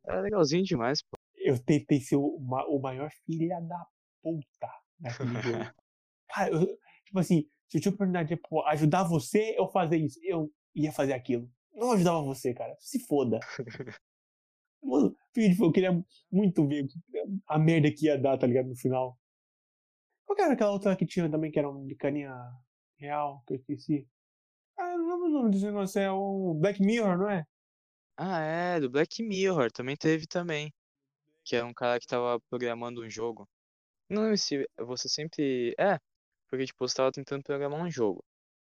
[0.06, 1.16] Era legalzinho demais, pô.
[1.36, 3.86] Eu tentei ser o, ma- o maior filha da
[4.22, 5.58] puta naquele jogo.
[6.28, 10.50] Cara, eu- tipo assim, se eu tinha oportunidade de ajudar você eu fazer isso, eu
[10.74, 11.50] ia fazer aquilo.
[11.72, 12.76] Não ajudava você, cara.
[12.78, 13.40] Se foda.
[14.82, 16.86] Mano, tipo, eu queria muito ver
[17.46, 18.68] a merda que ia dar, tá ligado?
[18.68, 19.18] No final.
[20.24, 22.34] Qual que era aquela outra que tinha também, que era um de caninha
[22.96, 24.06] real, que eu esqueci?
[24.80, 27.44] Ah, eu não lembro o nome desse negócio, é o Black Mirror, não é?
[28.16, 30.72] Ah, é, do Black Mirror também teve também.
[31.44, 33.46] Que era um cara que tava programando um jogo.
[34.08, 35.74] Não lembro se você sempre.
[35.78, 35.98] É,
[36.48, 38.24] porque tipo, você tava tentando programar um jogo.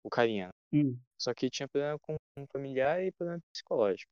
[0.04, 0.52] O carinha.
[0.72, 0.82] né?
[0.82, 1.00] Hum.
[1.20, 4.12] Só que tinha problema com um familiar e problema psicológico.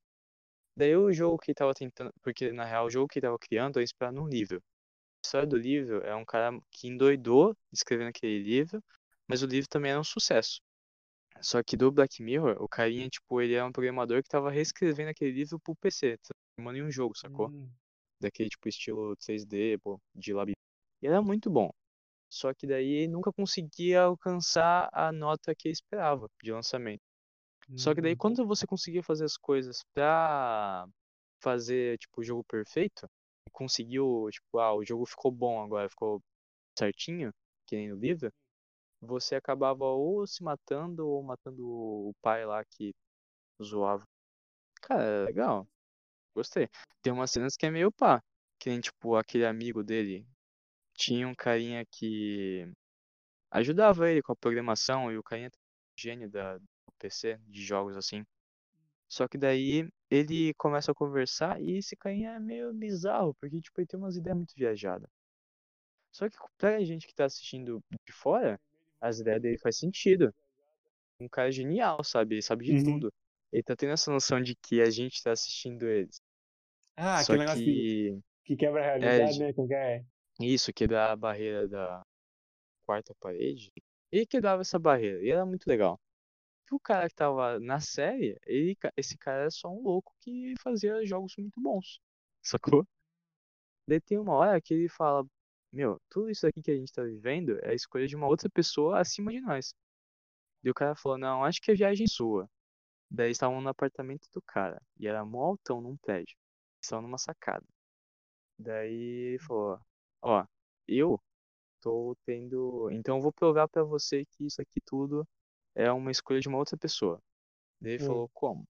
[0.76, 2.12] Daí o jogo que tava tentando.
[2.22, 4.58] Porque na real o jogo que tava criando é inspirado num livro.
[4.58, 8.82] A história do livro é um cara que endoidou escrevendo aquele livro,
[9.28, 10.60] mas o livro também era um sucesso.
[11.42, 15.10] Só que do Black Mirror, o carinha, tipo, ele é um programador que tava reescrevendo
[15.10, 17.48] aquele livro pro PC, transformando em um jogo, sacou?
[17.48, 17.68] Hum.
[18.20, 20.58] Daquele tipo estilo 3D, pô, de labirinto.
[21.02, 21.70] E era muito bom.
[22.30, 27.00] Só que daí ele nunca conseguia alcançar a nota que ele esperava de lançamento.
[27.76, 28.16] Só que daí Hum.
[28.16, 30.86] quando você conseguia fazer as coisas pra
[31.42, 33.06] fazer, tipo, o jogo perfeito,
[33.48, 36.20] e conseguiu, tipo, ah, o jogo ficou bom agora, ficou
[36.78, 37.32] certinho,
[37.66, 38.30] que nem no livro,
[39.00, 42.94] você acabava ou se matando ou matando o pai lá que
[43.62, 44.04] zoava.
[44.82, 45.68] Cara, é legal.
[46.34, 46.68] Gostei.
[47.02, 48.22] Tem umas cenas que é meio pá.
[48.58, 50.26] Que nem, tipo, aquele amigo dele.
[50.94, 52.70] Tinha um carinha que
[53.50, 55.50] ajudava ele com a programação e o carinha é
[55.96, 56.66] gênio da, do
[56.98, 58.24] PC, de jogos assim.
[59.08, 63.80] Só que daí ele começa a conversar e esse carinha é meio bizarro, porque, tipo,
[63.80, 65.08] ele tem umas ideias muito viajadas.
[66.12, 68.60] Só que pra gente que tá assistindo de fora,
[69.00, 70.34] as ideias dele faz sentido.
[71.20, 72.36] Um cara genial, sabe?
[72.36, 72.84] Ele sabe de Uhum.
[72.84, 73.12] tudo.
[73.52, 76.20] Ele tá tendo essa noção de que a gente tá assistindo eles.
[76.96, 79.52] Ah, Só aquele negócio que, que que quebra a realidade, de- né?
[79.52, 80.04] Como que é?
[80.40, 82.02] isso, quebrar a barreira da
[82.86, 83.70] quarta parede.
[84.12, 86.00] Ele quebrava essa barreira, e era muito legal.
[86.70, 90.54] E o cara que tava na série, ele, esse cara era só um louco que
[90.62, 92.00] fazia jogos muito bons.
[92.42, 92.86] Sacou?
[93.86, 95.26] Daí tem uma hora que ele fala,
[95.72, 98.48] meu, tudo isso aqui que a gente tá vivendo é a escolha de uma outra
[98.50, 99.74] pessoa acima de nós.
[100.64, 102.48] E o cara falou, não, acho que é viagem sua.
[103.10, 104.82] Daí estavam no apartamento do cara.
[104.98, 106.36] E era mó altão num prédio.
[106.82, 107.66] Estavam numa sacada.
[108.58, 108.92] Daí
[109.34, 109.80] ele falou,
[110.22, 110.46] ó,
[110.88, 111.20] eu
[111.80, 112.90] tô tendo.
[112.92, 115.26] Então eu vou provar pra você que isso aqui tudo
[115.74, 117.22] é uma escolha de uma outra pessoa.
[117.80, 118.06] Daí ele Hum.
[118.06, 118.64] falou, como?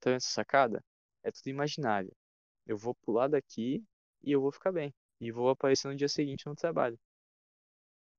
[0.00, 0.84] Tá vendo essa sacada?
[1.24, 2.12] É tudo imaginário.
[2.66, 3.84] Eu vou pular daqui
[4.22, 4.94] e eu vou ficar bem.
[5.24, 6.98] E vou aparecer no dia seguinte no trabalho.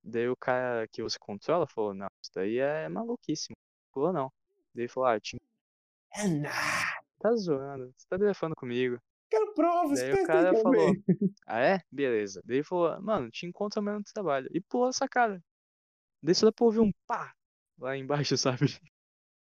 [0.04, 3.56] Daí o cara que você controla falou, não, isso daí é maluquíssimo.
[3.92, 4.32] Pula não.
[4.74, 5.38] Daí ele falou, ah, te
[6.14, 7.00] É nada.
[7.20, 9.00] tá zoando, você tá blefando comigo.
[9.30, 10.94] Quero provas, Daí o cara falou,
[11.48, 11.82] ah é?
[11.92, 12.42] Beleza.
[12.44, 14.48] Daí ele falou, mano, te encontro amanhã no trabalho.
[14.52, 15.44] E pulou essa cara.
[16.22, 17.34] Daí só dá pra ouvir um pá
[17.80, 18.80] lá embaixo, sabe?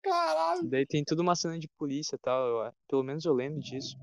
[0.04, 0.68] Caralho.
[0.70, 3.96] Daí tem toda uma cena de polícia e tal, eu- pelo menos eu lembro disso.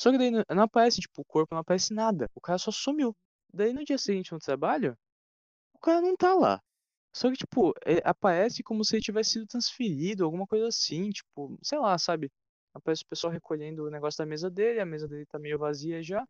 [0.00, 2.30] Só que daí não, não aparece, tipo, o corpo não aparece nada.
[2.34, 3.14] O cara só sumiu.
[3.52, 4.96] Daí no dia seguinte no trabalho,
[5.74, 6.58] o cara não tá lá.
[7.14, 11.58] Só que, tipo, é- aparece como se ele tivesse sido transferido, alguma coisa assim, tipo,
[11.62, 12.30] sei lá, sabe?
[12.72, 16.02] Aparece o pessoal recolhendo o negócio da mesa dele, a mesa dele tá meio vazia
[16.02, 16.26] já.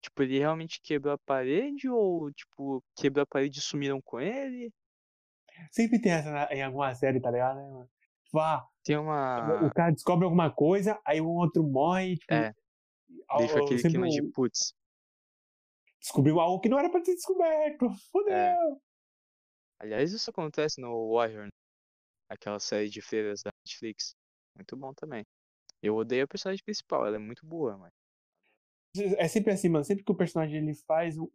[0.00, 4.70] Tipo, ele realmente quebrou a parede ou, tipo, quebrou a parede e sumiram com ele?
[5.72, 7.88] Sempre tem essa na- em alguma série, tá ligado, né, mano?
[8.26, 9.70] Tipo, ah, Tem o uma.
[9.70, 12.32] cara descobre alguma coisa, aí o outro morre, tipo.
[12.32, 12.54] É,
[13.28, 14.74] ao- aquele sempre clima de putz.
[16.00, 17.86] descobriu algo que não era pra ter descoberto.
[18.12, 18.32] Fudeu.
[18.34, 18.56] É.
[19.80, 21.50] Aliás, isso acontece no Warrior, né?
[22.28, 24.14] aquela série de feiras da Netflix.
[24.56, 25.24] Muito bom também.
[25.82, 27.92] Eu odeio a personagem principal, ela é muito boa, mas.
[29.18, 29.84] É sempre assim, mano.
[29.84, 31.28] Sempre que o personagem ele faz um.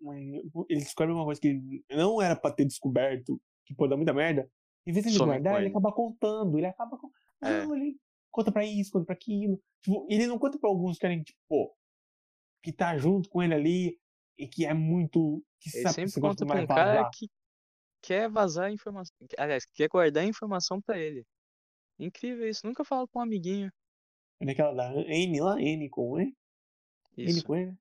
[0.67, 4.49] Ele descobre uma coisa que não era pra ter descoberto, que pode dar muita merda.
[4.85, 5.69] Em vez de ele Some guardar, ele ele.
[5.69, 6.57] acaba contando.
[6.57, 6.97] Ele acaba.
[6.97, 7.11] com-
[7.43, 7.63] É.
[7.63, 7.97] Não, ele
[8.31, 9.61] conta pra isso, conta pra aquilo.
[9.83, 11.71] Tipo, ele não conta pra alguns que querem, tipo, pô,
[12.61, 13.99] que tá junto com ele ali
[14.37, 15.43] e que é muito.
[15.59, 17.11] Que Ele sabe sempre conta pra um cara vazar.
[17.13, 17.29] que
[18.01, 19.15] quer vazar a informação.
[19.37, 21.23] Aliás, quer guardar a informação pra ele.
[21.99, 23.71] Incrível isso, nunca fala com um amiguinho.
[24.39, 26.35] É da N lá, N com N.
[27.15, 27.43] N Isso.
[27.43, 27.77] com N.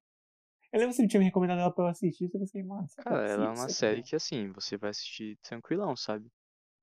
[0.72, 2.68] Eu lembro que você tinha me recomendado ela pra eu assistir, eu pensei, eu
[3.02, 6.30] Cara, ela é uma série que assim, você vai assistir tranquilão, sabe?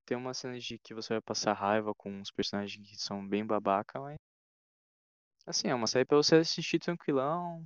[0.06, 3.46] Tem uma cena de que você vai passar raiva com uns personagens que são bem
[3.46, 4.18] babaca, mas.
[5.46, 7.64] Assim, é uma série pra você assistir tranquilão.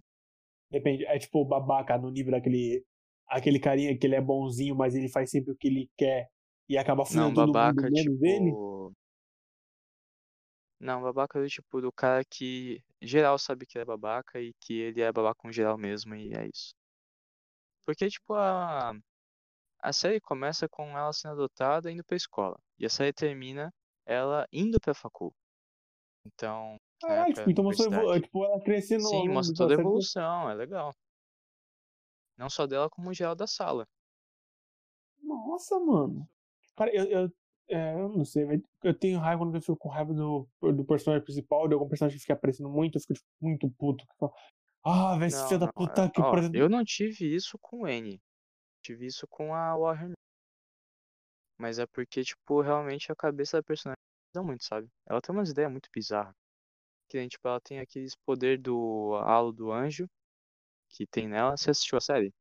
[0.71, 2.85] Depende, é tipo babaca no nível daquele.
[3.27, 6.29] Aquele carinha que ele é bonzinho, mas ele faz sempre o que ele quer
[6.69, 8.57] e acaba Não, fudendo todo babaca, mundo ele.
[8.57, 8.93] tipo.
[10.81, 15.01] Não, babaca do tipo do cara que geral sabe que é babaca e que ele
[15.01, 16.73] é babaca com geral mesmo, e é isso.
[17.85, 18.93] Porque, tipo, a,
[19.81, 22.57] a série começa com ela sendo adotada e indo pra escola.
[22.79, 23.73] E a série termina
[24.05, 25.33] ela indo pra facul.
[26.25, 29.73] Então, Ah, época tipo, então mostrou evolu- tipo, ela crescendo Sim, longo mostra da toda
[29.73, 30.93] a evolução, é legal.
[32.37, 33.87] Não só dela, como geral da sala.
[35.21, 36.27] Nossa, mano.
[36.75, 37.31] Cara, eu, eu,
[37.69, 38.63] é, eu não sei, velho.
[38.83, 42.17] Eu tenho raiva quando eu fico com raiva do, do personagem principal, de algum personagem
[42.17, 44.05] que fica aparecendo muito, eu fico tipo, muito puto.
[44.83, 47.87] Ah, velho, esse filho da não, puta que ó, eu não tive isso com o
[47.87, 48.19] N.
[48.83, 50.13] Tive isso com a Warren.
[51.57, 54.01] Mas é porque, tipo, realmente a cabeça da personagem
[54.35, 54.89] não muito, sabe?
[55.07, 56.33] Ela tem umas ideias muito bizarras.
[57.11, 60.09] Que nem, tipo, ela tem aqueles poder do halo do anjo
[60.87, 61.57] que tem nela.
[61.57, 62.33] Você assistiu a série?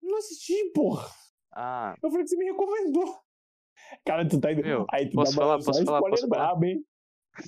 [0.00, 1.10] Não assisti, porra.
[1.52, 3.18] Ah, Eu falei que você me recomendou.
[4.04, 4.62] Cara, tu tá indo.
[4.62, 6.44] Meu, Aí tu posso tá falar, posso falar, posso falar?
[6.46, 6.86] brabo, hein?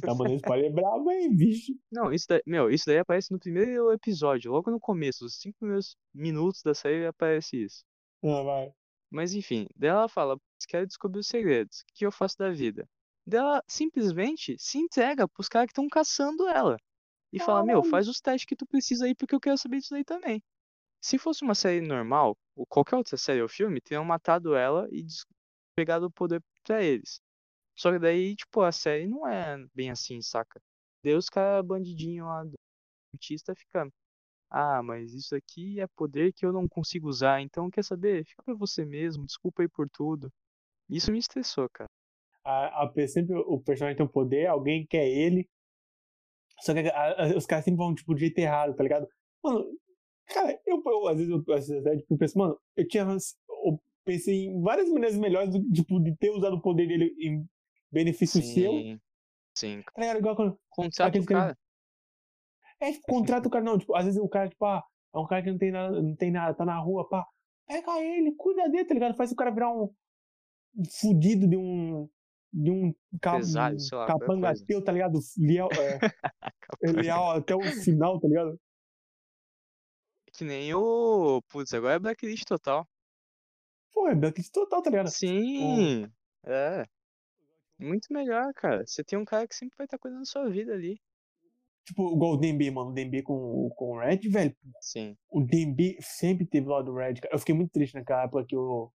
[0.00, 1.72] Tá mandando spoiler brabo, hein, bicho.
[1.92, 5.58] não, isso daí, meu, isso daí aparece no primeiro episódio, logo no começo, os cinco
[5.60, 7.84] primeiros minutos da série aparece isso.
[8.24, 8.72] Ah, vai.
[9.08, 12.50] Mas enfim, daí ela fala, "Putz, quero descobrir os segredos, o que eu faço da
[12.50, 12.84] vida?
[13.28, 16.78] Daí ela simplesmente se entrega pros caras que estão caçando ela.
[17.30, 19.94] E fala, meu, faz os testes que tu precisa aí, porque eu quero saber disso
[19.94, 20.42] aí também.
[21.02, 25.06] Se fosse uma série normal, ou qualquer outra série ou filme, teriam matado ela e
[25.76, 27.20] pegado o poder pra eles.
[27.76, 30.60] Só que daí, tipo, a série não é bem assim, saca?
[31.04, 32.54] Daí os caras bandidinho lá do
[33.12, 33.88] cientista fica,
[34.50, 38.24] ah, mas isso aqui é poder que eu não consigo usar, então quer saber?
[38.24, 40.32] Fica pra você mesmo, desculpa aí por tudo.
[40.88, 41.88] Isso me estressou, cara.
[42.50, 45.46] A, a, sempre o personagem tem um poder, alguém quer ele.
[46.60, 49.06] Só que a- a- os caras sempre vão, tipo, do jeito errado, tá ligado?
[49.44, 49.66] Mano,
[50.28, 53.02] cara, eu, eu às vezes eu, às vezes, eu, tipo, penso, mano, eu tinha.
[53.04, 57.46] Eu pensei em várias maneiras melhores do, tipo, de ter usado o poder dele em
[57.92, 58.72] benefício seu.
[58.72, 59.00] Sim,
[59.54, 59.82] sim.
[59.94, 60.18] Tá ligado?
[60.18, 60.58] Igual quando.
[60.70, 61.58] Contrata o cara.
[62.80, 63.78] É, tipo, contrata o cara, não.
[63.78, 64.82] Tipo, às vezes o cara, tipo, ah,
[65.14, 67.26] é um cara que não tem nada, não tem nada, tá na rua, pá.
[67.66, 69.16] Pega ele, cuida dele, tá ligado?
[69.16, 69.92] Faz o cara virar um
[71.00, 72.08] fudido de um.
[72.52, 72.94] De um
[73.42, 75.18] sei lá, qualquer capanga teu, tá ligado?
[75.36, 75.98] Leal, é,
[77.36, 78.58] até o final, tá ligado?
[80.32, 81.42] Que nem o.
[81.48, 82.88] Putz, agora é Blacklist total.
[83.92, 85.10] Pô, é Blacklist total, tá ligado?
[85.10, 86.10] Sim!
[86.44, 86.84] É.
[87.78, 88.86] Muito melhor, cara.
[88.86, 91.00] Você tem um cara que sempre vai estar cuidando da sua vida ali.
[91.84, 92.90] Tipo, igual o DMB, mano.
[92.90, 94.54] O DMB com, com o Red, velho.
[94.80, 95.16] Sim.
[95.30, 97.14] O DMB sempre teve lá do Red.
[97.14, 97.34] cara.
[97.34, 98.92] Eu fiquei muito triste naquela época que o.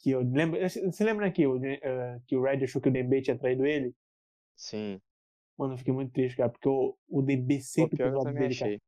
[0.00, 0.58] Que eu lembro.
[0.60, 3.66] Você lembra né, que o, eh, que o Red achou que o DMB tinha traído
[3.66, 3.94] ele?
[4.56, 5.00] Sim.
[5.58, 6.48] Mano, eu fiquei muito triste, cara.
[6.48, 8.70] Porque o, o Pô, sempre teve também dele, cara.
[8.70, 8.80] achei.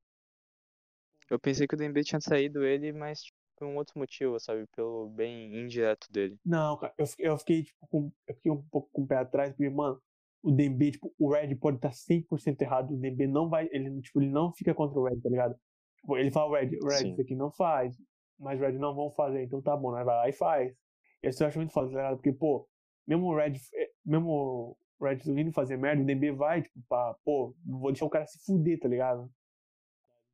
[1.30, 4.66] Eu pensei que o Dembele tinha saído ele, mas tipo, por um outro motivo, sabe?
[4.74, 6.36] Pelo bem indireto dele.
[6.44, 9.16] Não, cara, eu fiquei, eu fiquei, tipo, com, eu fiquei um pouco com o pé
[9.16, 10.00] atrás, porque, mano,
[10.42, 14.20] o Dembele, tipo, o Red pode estar 100% errado, o Dembele não vai, ele, tipo,
[14.20, 15.54] ele não fica contra o Red, tá ligado?
[15.96, 17.12] Tipo, ele fala, Red, Red, Sim.
[17.12, 17.96] isso aqui não faz,
[18.38, 20.74] mas o Red não vão fazer, então tá bom, nós vai lá e faz.
[21.22, 22.16] Isso eu acho muito foda, tá ligado?
[22.16, 22.68] Porque, pô,
[23.06, 27.14] mesmo o Red, eh, mesmo o Red vindo fazer merda, o Dembele vai, tipo, pra,
[27.24, 29.32] pô, não vou deixar o cara se fuder, tá ligado?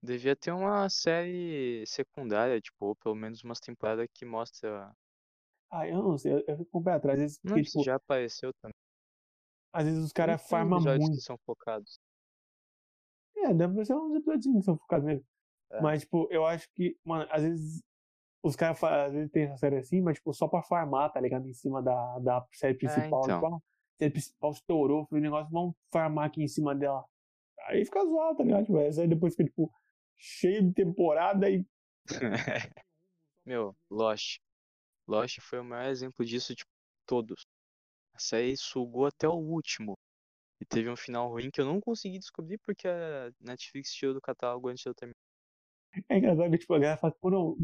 [0.03, 4.92] Devia ter uma série secundária, tipo, ou pelo menos umas temporadas que mostra.
[5.70, 7.83] Ah, eu não sei, eu, eu fico com o pé atrás, às vezes, porque, tipo,
[7.83, 8.74] já apareceu também.
[9.72, 11.11] às vezes os caras farmam muito.
[11.11, 11.98] que são focados.
[13.37, 15.24] É, deve ser uns episódios que são focados nele.
[15.70, 15.81] É.
[15.81, 17.83] Mas, tipo, eu acho que, mano, às vezes
[18.42, 21.20] os caras fa- às vezes tem essa série assim, mas, tipo, só pra farmar, tá
[21.20, 21.46] ligado?
[21.48, 23.20] Em cima da, da série principal.
[23.24, 23.40] então.
[23.40, 27.05] Tipo, a série principal estourou, foi um negócio, vamos farmar aqui em cima dela.
[27.66, 28.64] Aí fica zoado, tá ligado?
[28.66, 29.72] Tipo, essa aí depois fica, tipo,
[30.16, 31.66] cheio de temporada e.
[33.44, 34.38] Meu, Lost.
[35.07, 36.64] Lost foi o maior exemplo disso de
[37.07, 37.46] todos.
[38.14, 39.94] A série sugou até o último.
[40.61, 44.20] E teve um final ruim que eu não consegui descobrir porque a Netflix tirou do
[44.20, 45.14] catálogo antes de eu terminar.
[46.08, 47.56] É engraçado que, tipo, a galera fala, pô, não,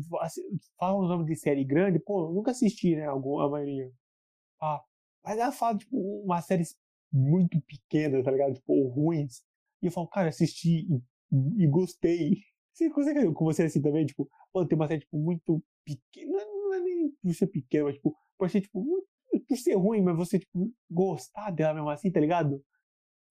[0.79, 3.07] fala os nomes de série grande, pô, eu nunca assisti, né?
[3.07, 3.90] Algum, a maioria.
[4.61, 4.83] Ah,
[5.25, 6.64] mas ela fala, tipo, uma série
[7.12, 8.55] muito pequena, tá ligado?
[8.55, 9.42] Tipo, ruins.
[9.83, 12.38] E eu falo, cara, assisti e, e gostei.
[12.75, 14.05] Você consegue com você assim também?
[14.05, 16.33] Tipo, pô, tem uma série, tipo, muito pequena.
[16.33, 19.07] Não é, não é nem por ser pequena, mas, tipo, por ser, tipo,
[19.47, 22.61] por ser ruim, mas você, tipo, gostar dela mesmo assim, tá ligado?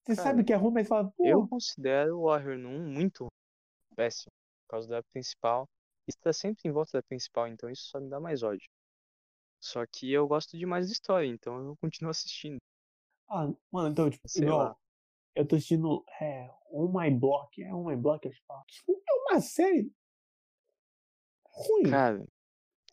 [0.04, 3.28] Você Cara, sabe que é ruim, mas fala, pô, Eu considero o Warrior 1 muito
[3.96, 4.32] péssimo.
[4.74, 5.70] Por causa da principal.
[6.08, 8.68] Está sempre em volta da principal, então isso só me dá mais ódio.
[9.62, 12.58] Só que eu gosto demais de história, então eu continuo assistindo.
[13.30, 14.76] ah, mano, então, tipo, Sei igual, lá.
[15.36, 17.62] Eu tô assistindo é, On My Block.
[17.62, 18.74] É On My Block, acho que.
[18.74, 19.94] Tipo, é uma série
[21.46, 21.92] ruim.
[21.92, 22.26] Cara,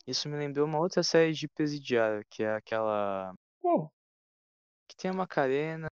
[0.07, 3.91] isso me lembrou uma outra série de Presidiário, que é aquela Qual?
[4.87, 5.89] que tem a Macarena.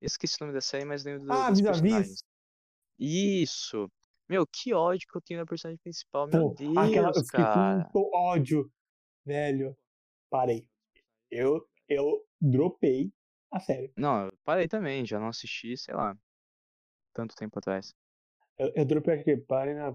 [0.00, 1.82] Esqueci o nome da série, mas lembro Ah, dos Vis-a-Vis.
[1.82, 2.24] personagens.
[2.96, 3.90] Isso!
[4.28, 6.26] Meu, que ódio que eu tenho da personagem principal.
[6.26, 7.88] Meu Pô, aquela, eu Deus, cara.
[7.92, 8.70] com ódio.
[9.24, 9.76] Velho,
[10.30, 10.66] parei.
[11.30, 13.12] Eu, eu dropei
[13.50, 13.92] a série.
[13.96, 16.16] Não, eu parei também, já não assisti, sei lá,
[17.12, 17.94] tanto tempo atrás.
[18.58, 19.94] Eu, eu dropei que parei na.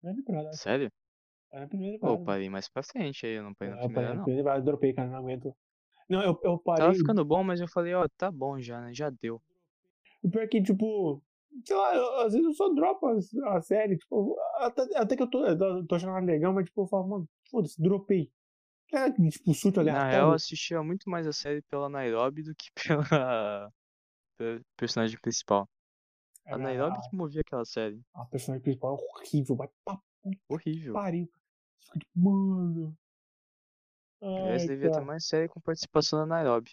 [0.00, 0.52] Primeira temporada.
[0.52, 0.92] Sério?
[1.50, 3.88] Parei na primeira Pô, eu parei mais pra frente aí, eu não parei na Eu
[3.88, 4.24] parei primeira na não.
[4.24, 5.54] primeira temporada, dropei, cara, não aguento.
[6.08, 6.98] Não, eu, eu Tava parei.
[6.98, 8.92] ficando bom, mas eu falei, ó, tá bom já, né?
[8.92, 9.40] Já deu.
[10.22, 11.22] O pior é que, tipo,
[11.66, 15.22] sei lá, eu- às vezes eu só dropo a, a série, tipo, até, até que
[15.22, 18.30] eu tô, eu tô- achando ela legal, mas, tipo, eu falo, mano, foda-se, dropei.
[18.92, 20.34] É, tipo, surto Na real, eu aleatório.
[20.34, 22.70] assistia muito mais a série pela Nairobi do que
[23.08, 23.72] pela,
[24.76, 25.68] personagem principal.
[26.46, 28.00] A Nairobi que movia aquela série.
[28.14, 29.98] a personagem principal é horrível, vai pra
[30.48, 30.92] Horrível.
[30.92, 31.28] pariu.
[31.80, 32.96] Fica tipo, mano.
[34.22, 36.70] Ai, devia ter mais série com participação da Nairobi.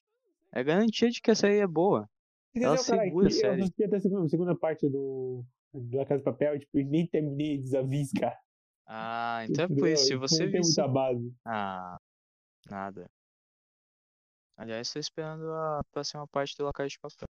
[0.51, 2.09] É garantia de que a série é boa.
[2.55, 2.77] Ela cara?
[3.03, 3.61] segura a Que Eu série.
[3.61, 7.57] assisti até a segunda, segunda parte do da Casa de Papel, tipo, e nem terminei
[7.57, 8.37] Vis-a-Vis, cara.
[8.85, 10.05] Ah, então é por isso.
[10.05, 11.33] Se você não tem muita base.
[11.45, 11.97] Ah,
[12.69, 13.09] nada.
[14.57, 17.27] Aliás, tô esperando a próxima parte do La Casa de Papel.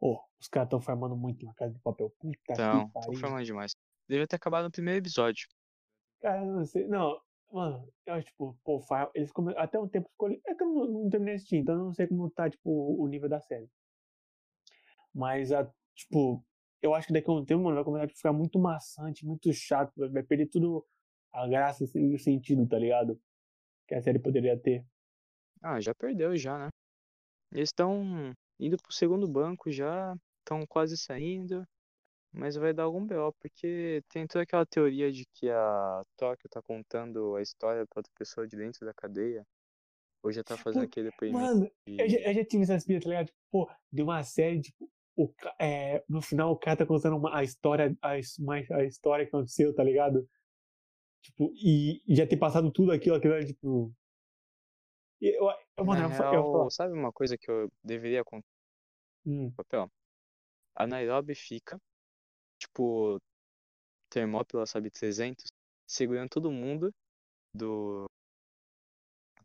[0.00, 2.10] Ô, os caras tão farmando muito na Casa de Papel.
[2.18, 3.18] Puta Então, que pariu.
[3.18, 3.72] formando demais.
[4.08, 5.48] Devia ter acabado no primeiro episódio.
[6.20, 6.86] Cara, eu não sei.
[6.86, 7.18] Não,
[7.50, 8.78] mano, eu acho, tipo, pô,
[9.14, 9.54] eles come...
[9.56, 10.30] até um tempo ficou.
[10.30, 12.70] É que eu não, não terminei de assistir, então eu não sei como tá, tipo,
[12.70, 13.68] o nível da série.
[15.14, 16.44] Mas, a, tipo,
[16.82, 19.52] eu acho que daqui a um tempo, mano, vai começar a ficar muito maçante, muito
[19.52, 20.84] chato, vai, perder tudo
[21.32, 23.20] a graça e o sentido, tá ligado?
[23.86, 24.84] Que a série poderia ter.
[25.62, 26.68] Ah, já perdeu já, né?
[27.52, 31.66] Eles estão indo pro segundo banco já, estão quase saindo,
[32.32, 36.60] mas vai dar algum BO, porque tem toda aquela teoria de que a Tóquio tá
[36.60, 39.46] contando a história pra outra pessoa de dentro da cadeia,
[40.22, 42.24] ou já tá fazendo Pô, aquele depoimento Mano, eu já, de...
[42.24, 43.26] eu já tive essas pilhas, tá ligado?
[43.26, 47.36] Tipo, pô, de uma série, tipo, o, é, no final o cara tá contando uma,
[47.36, 50.28] a história, a, a história que aconteceu, tá ligado?
[51.22, 53.92] Tipo, e já ter passado tudo aquilo, aquilo era, tipo.
[55.20, 55.48] Eu,
[55.78, 58.46] eu, mano, Na eu, eu real, sabe uma coisa que eu deveria contar
[59.26, 59.90] Hum, papel?
[60.74, 61.80] A Nairobi fica,
[62.58, 63.18] tipo,
[64.10, 65.50] Termópila, sabe, 300,
[65.86, 66.92] segurando todo mundo
[67.54, 68.06] do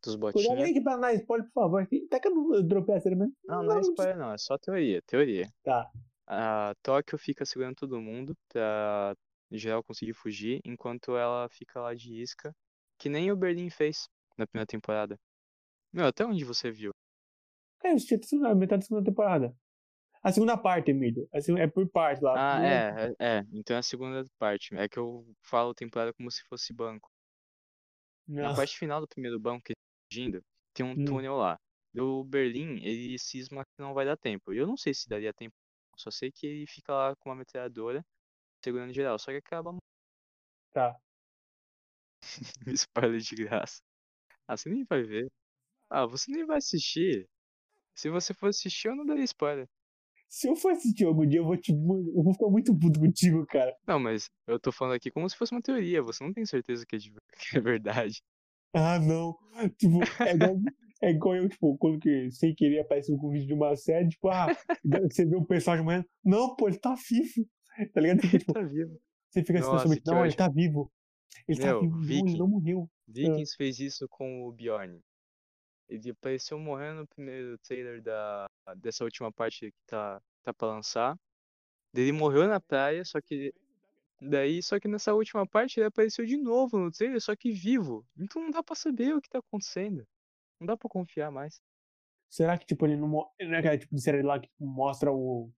[0.03, 0.63] dos Cuidado botinhos.
[0.67, 1.81] aí que pra dar spoiler, por favor.
[1.83, 3.33] Até que eu não dropei a série mesmo.
[3.45, 5.49] Não, não é spoiler não, é só teoria, teoria.
[5.63, 5.89] Tá.
[6.27, 9.15] A Tóquio fica segurando todo mundo pra
[9.51, 12.53] geral conseguir fugir, enquanto ela fica lá de isca,
[12.99, 15.17] que nem o Berlim fez na primeira temporada.
[15.91, 16.91] Meu, até onde você viu?
[17.79, 19.55] Cara, eu assisti a metade da segunda temporada.
[20.21, 21.27] A segunda parte, Emílio.
[21.57, 22.33] É por parte lá.
[22.37, 24.75] Ah, Primeira- é, é, é, então é a segunda parte.
[24.75, 27.09] É que eu falo temporada como se fosse banco.
[28.27, 28.55] Na Não.
[28.55, 29.73] parte final do primeiro banco, que
[30.11, 30.41] fugindo,
[30.73, 31.05] tem um Hum.
[31.05, 31.57] túnel lá.
[31.97, 34.53] O Berlim, ele cisma que não vai dar tempo.
[34.53, 35.55] Eu não sei se daria tempo.
[35.97, 38.03] Só sei que ele fica lá com uma metralhadora
[38.63, 39.19] segurando geral.
[39.19, 39.71] Só que acaba
[40.71, 40.99] Tá.
[42.77, 43.79] spoiler de graça.
[44.47, 45.29] Ah, você nem vai ver.
[45.89, 47.27] Ah, você nem vai assistir.
[47.95, 49.67] Se você for assistir, eu não daria spoiler.
[50.29, 51.71] Se eu for assistir algum dia, eu vou te.
[51.71, 53.75] Eu vou ficar muito puto contigo, cara.
[53.87, 56.01] Não, mas eu tô falando aqui como se fosse uma teoria.
[56.03, 56.99] Você não tem certeza que é,
[57.57, 58.21] é verdade.
[58.73, 59.35] Ah, não.
[59.77, 60.55] Tipo, é igual,
[61.01, 64.29] é igual eu, tipo, quando que sem querer aparece um vídeo de uma série, tipo,
[64.29, 64.47] ah,
[65.11, 66.05] você vê um personagem morrendo.
[66.23, 67.47] Não, pô, ele tá vivo.
[67.93, 68.21] Tá ligado?
[68.21, 68.99] Fica, tipo, Tá vivo.
[69.29, 70.91] você fica assim Nossa, não, ele tá vivo.
[71.47, 72.37] Ele tá Meu, vivo, não, ele Viking.
[72.37, 72.89] não morreu.
[73.07, 74.99] Vikings fez isso com o Bjorn.
[75.87, 78.45] Ele apareceu morrendo no primeiro trailer da,
[78.77, 81.17] dessa última parte que tá, tá pra lançar.
[81.93, 83.53] Ele morreu na praia, só que.
[84.21, 88.05] Daí, só que nessa última parte ele apareceu de novo no trailer, só que vivo.
[88.17, 90.05] Então não dá pra saber o que tá acontecendo.
[90.59, 91.61] Não dá pra confiar mais.
[92.29, 93.07] Será que, tipo, ele não.
[93.07, 95.51] mo- Ele não é aquela tipo de série lá que tipo, mostra o.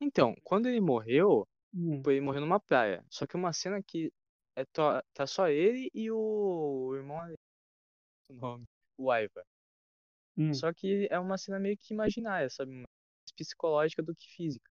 [0.00, 3.04] Então, quando ele morreu, Hum, ele morreu numa praia.
[3.10, 4.12] Só que uma cena que
[4.54, 6.16] é to- tá só ele e o,
[6.90, 7.18] o irmão
[8.30, 8.64] o nome,
[8.98, 9.42] o Aiva.
[10.36, 10.52] hum.
[10.54, 12.72] Só que é uma cena meio que imaginária, sabe?
[12.72, 12.86] Mais
[13.36, 14.70] psicológica do que física.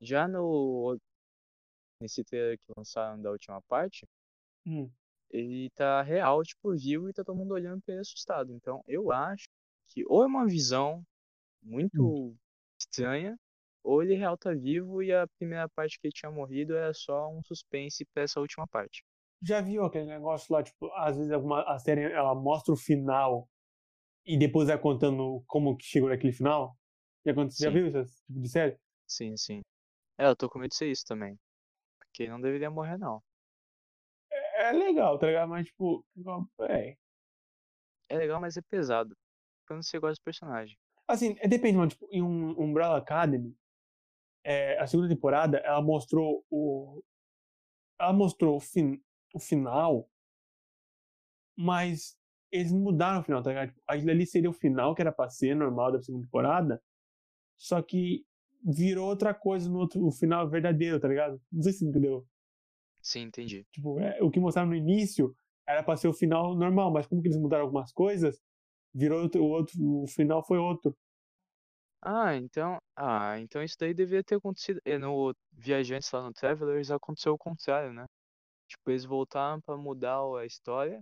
[0.00, 0.98] Já no
[2.00, 4.04] nesse trailer que lançaram da última parte,
[4.66, 4.92] hum.
[5.30, 8.52] ele tá real, tipo, vivo e tá todo mundo olhando pra ele assustado.
[8.52, 9.46] Então, eu acho
[9.88, 11.02] que ou é uma visão
[11.62, 12.36] muito
[12.80, 13.36] estranha,
[13.84, 17.28] ou ele real tá vivo e a primeira parte que ele tinha morrido era só
[17.30, 19.02] um suspense pra essa última parte.
[19.42, 23.48] Já viu aquele negócio lá, tipo, às vezes alguma, a série ela mostra o final
[24.26, 26.76] e depois vai contando como que chegou naquele final?
[27.26, 28.78] Já, aconteceu, já viu esse tipo de série?
[29.06, 29.62] Sim, sim.
[30.18, 31.38] É, eu tô com medo de ser isso também.
[31.98, 33.22] Porque não deveria morrer, não.
[34.30, 35.48] É, é legal, tá ligado?
[35.48, 36.04] Mas, tipo,
[36.62, 36.96] é.
[38.08, 39.16] É legal, mas é pesado.
[39.66, 40.76] Quando você gosta do personagem.
[41.06, 41.90] Assim, é, depende, mano.
[41.90, 43.56] Tipo, em um Umbrella Academy,
[44.44, 47.02] é, a segunda temporada, ela mostrou o.
[48.00, 49.00] Ela mostrou o, fin,
[49.34, 50.08] o final,
[51.56, 52.16] mas
[52.50, 53.68] eles mudaram o final, tá ligado?
[53.68, 56.82] Tipo, Aquilo ali seria o final que era pra ser normal da segunda temporada,
[57.56, 58.24] só que
[58.64, 61.40] virou outra coisa no outro, o final verdadeiro, tá ligado?
[61.50, 62.26] Não sei se entendeu.
[63.00, 63.64] Sim, entendi.
[63.72, 65.34] Tipo, é, o que mostraram no início
[65.66, 68.40] era pra ser o final normal, mas como que eles mudaram algumas coisas,
[68.94, 70.96] virou outro, o outro, o final foi outro.
[72.00, 72.78] Ah, então.
[72.96, 74.80] Ah, então isso daí deveria ter acontecido.
[74.84, 78.06] É, no Viajantes lá no Travelers aconteceu o contrário, né?
[78.68, 81.00] Tipo, eles voltaram pra mudar a história,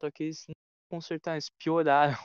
[0.00, 0.54] só que eles não
[0.90, 2.16] consertaram, eles pioraram.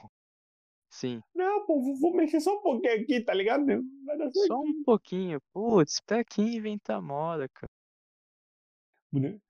[0.93, 3.65] Sim, Não, pô, vou, mexer só um pouquinho aqui, tá ligado?
[4.05, 4.45] Vai dar certo.
[4.47, 5.41] só um pouquinho.
[5.51, 7.71] Putz, pra que inventar moda, cara?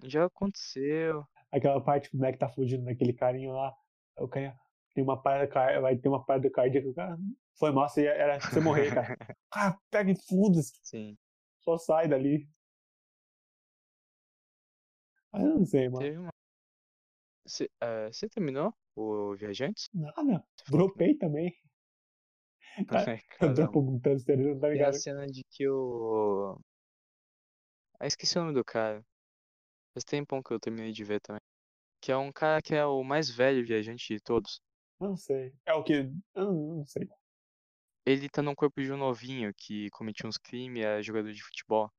[0.06, 1.26] Já aconteceu.
[1.52, 3.76] Aquela parte que o Mac tá fugindo daquele carinha lá,
[4.18, 4.56] o cara
[4.96, 7.18] tem uma parada, car- vai ter uma parada cardíaca, o cara
[7.60, 9.18] foi mal, você, era você morrer, cara.
[9.52, 11.18] Cara, pega e foda-se, Sim.
[11.60, 12.48] só sai dali.
[15.34, 16.00] Ah, eu não sei, mano.
[16.00, 16.33] Teve uma.
[17.46, 19.88] Você eh, você terminou o Viajantes?
[19.94, 21.52] Nada, que dropei também.
[22.88, 23.54] Cara, Ai, Eu caramba.
[23.54, 24.00] dropo um não
[24.60, 24.94] tá Tem a ligado?
[24.94, 26.60] cena de que o.
[28.00, 29.04] Ah, esqueci o nome do cara.
[29.94, 31.42] Faz tempão que eu terminei de ver também.
[32.02, 34.62] Que é um cara que é o mais velho viajante de todos.
[35.00, 35.54] Não sei.
[35.66, 35.94] É o que?
[36.34, 37.08] Eu não, não sei.
[38.06, 41.92] Ele tá no corpo de um novinho que cometia uns crimes, é jogador de futebol.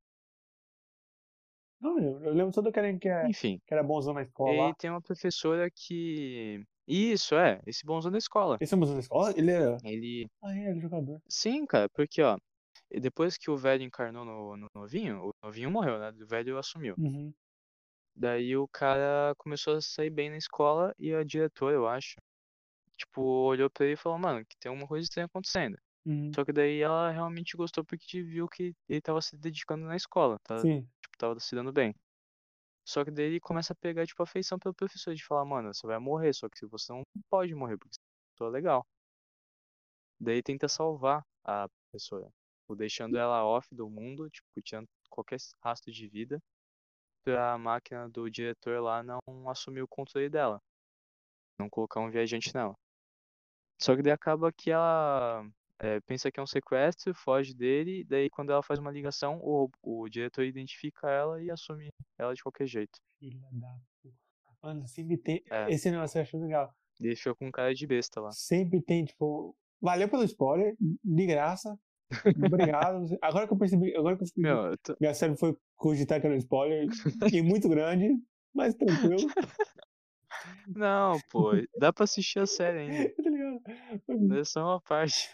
[1.80, 2.24] Não lembro.
[2.24, 4.74] Eu lembro só do que, é, Enfim, que era bonzão na escola ele lá.
[4.74, 6.62] tem uma professora que.
[6.86, 8.58] Isso, é, esse bonzão da escola.
[8.60, 9.32] Esse é bonzão na escola?
[9.36, 9.76] Ele era.
[9.84, 10.26] Ele.
[10.42, 11.20] Ah, é, ele é jogador.
[11.28, 12.36] Sim, cara, porque, ó.
[12.90, 16.10] e Depois que o velho encarnou no, no novinho, o novinho morreu, né?
[16.10, 16.94] O velho assumiu.
[16.98, 17.32] Uhum.
[18.16, 22.14] Daí o cara começou a sair bem na escola e a diretora, eu acho,
[22.96, 25.76] tipo, olhou pra ele e falou, mano, que tem alguma coisa estranha acontecendo.
[26.06, 26.30] Uhum.
[26.34, 30.36] Só que daí ela realmente gostou porque viu que ele tava se dedicando na escola,
[30.44, 30.58] tá?
[30.58, 30.86] Sim.
[31.18, 31.94] Tava se dando bem.
[32.86, 35.86] Só que daí ele começa a pegar, tipo, afeição pelo professor, de falar, mano, você
[35.86, 37.96] vai morrer, só que você não pode morrer, porque
[38.36, 38.86] você é legal.
[40.20, 42.26] Daí tenta salvar a professora,
[42.60, 46.42] tipo, deixando ela off do mundo, tipo, tirando qualquer rastro de vida
[47.24, 50.60] pra máquina do diretor lá não assumir o controle dela.
[51.58, 52.74] Não colocar um viajante nela.
[53.80, 55.46] Só que daí acaba que ela
[55.78, 59.68] é, pensa que é um sequestro, foge dele, daí quando ela faz uma ligação, o,
[59.82, 62.98] o diretor identifica ela e assume ela de qualquer jeito.
[63.18, 64.14] Filha da puta.
[64.62, 65.42] Mano, sempre tem.
[65.50, 65.70] É.
[65.72, 66.74] Esse negócio eu acho legal.
[66.96, 68.30] Fica com cara de besta lá.
[68.32, 69.54] Sempre tem, tipo.
[69.80, 71.78] Valeu pelo spoiler, de graça.
[72.42, 73.04] Obrigado.
[73.20, 76.20] Agora que eu percebi, agora que eu percebi, Meu, eu tô- minha série foi cogitar
[76.20, 76.86] que era um spoiler,
[77.32, 78.08] e muito grande,
[78.54, 79.16] mas tranquilo,
[80.68, 83.14] Não, pô, dá pra assistir a série ainda.
[83.16, 84.34] tá ligado?
[84.38, 85.30] É só uma parte.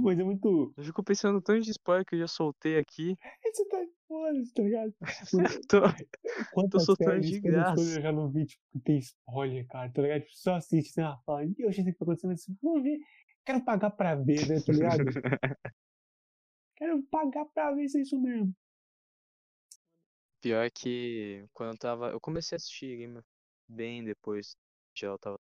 [0.00, 0.72] Mas é muito.
[0.76, 3.16] Eu fico pensando no tanto de spoiler que eu já soltei aqui.
[3.54, 4.94] Você tá foda, tá ligado?
[5.68, 5.80] Tô-
[6.52, 7.80] Quantas séries, de graça.
[7.80, 10.20] eu já não vi, tipo, que tem spoiler, cara, tá ligado?
[10.22, 12.82] Tipo, só assiste, assim, ah, fala, e eu sei o que tá acontecendo, mas vamos
[12.82, 12.98] ver,
[13.44, 15.04] quero pagar pra ver, né, tá ligado?
[16.76, 18.54] quero pagar pra ver se é isso mesmo.
[20.40, 22.10] Pior que quando eu tava.
[22.10, 23.20] Eu comecei a assistir Game
[23.66, 24.56] bem depois
[24.94, 25.38] já eu tava.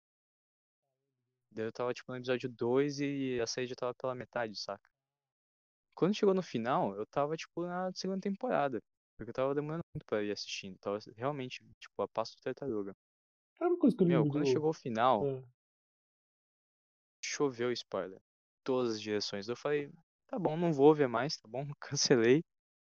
[1.52, 4.90] Daí eu tava tipo no episódio 2 e a série já tava pela metade, saca?
[5.96, 8.80] Quando chegou no final, eu tava tipo na segunda temporada.
[9.18, 10.78] Porque eu tava demorando muito pra ir assistindo.
[10.80, 12.96] Tava realmente, tipo, a passo de tartaruga.
[13.58, 14.52] Sabe uma coisa que eu Meu, quando do...
[14.52, 15.44] chegou o final, Ah,
[17.24, 18.20] choveu spoiler.
[18.64, 19.48] Todas as direções.
[19.48, 19.92] Eu falei,
[20.28, 21.66] tá bom, não vou ver mais, tá bom?
[21.80, 22.44] Cancelei.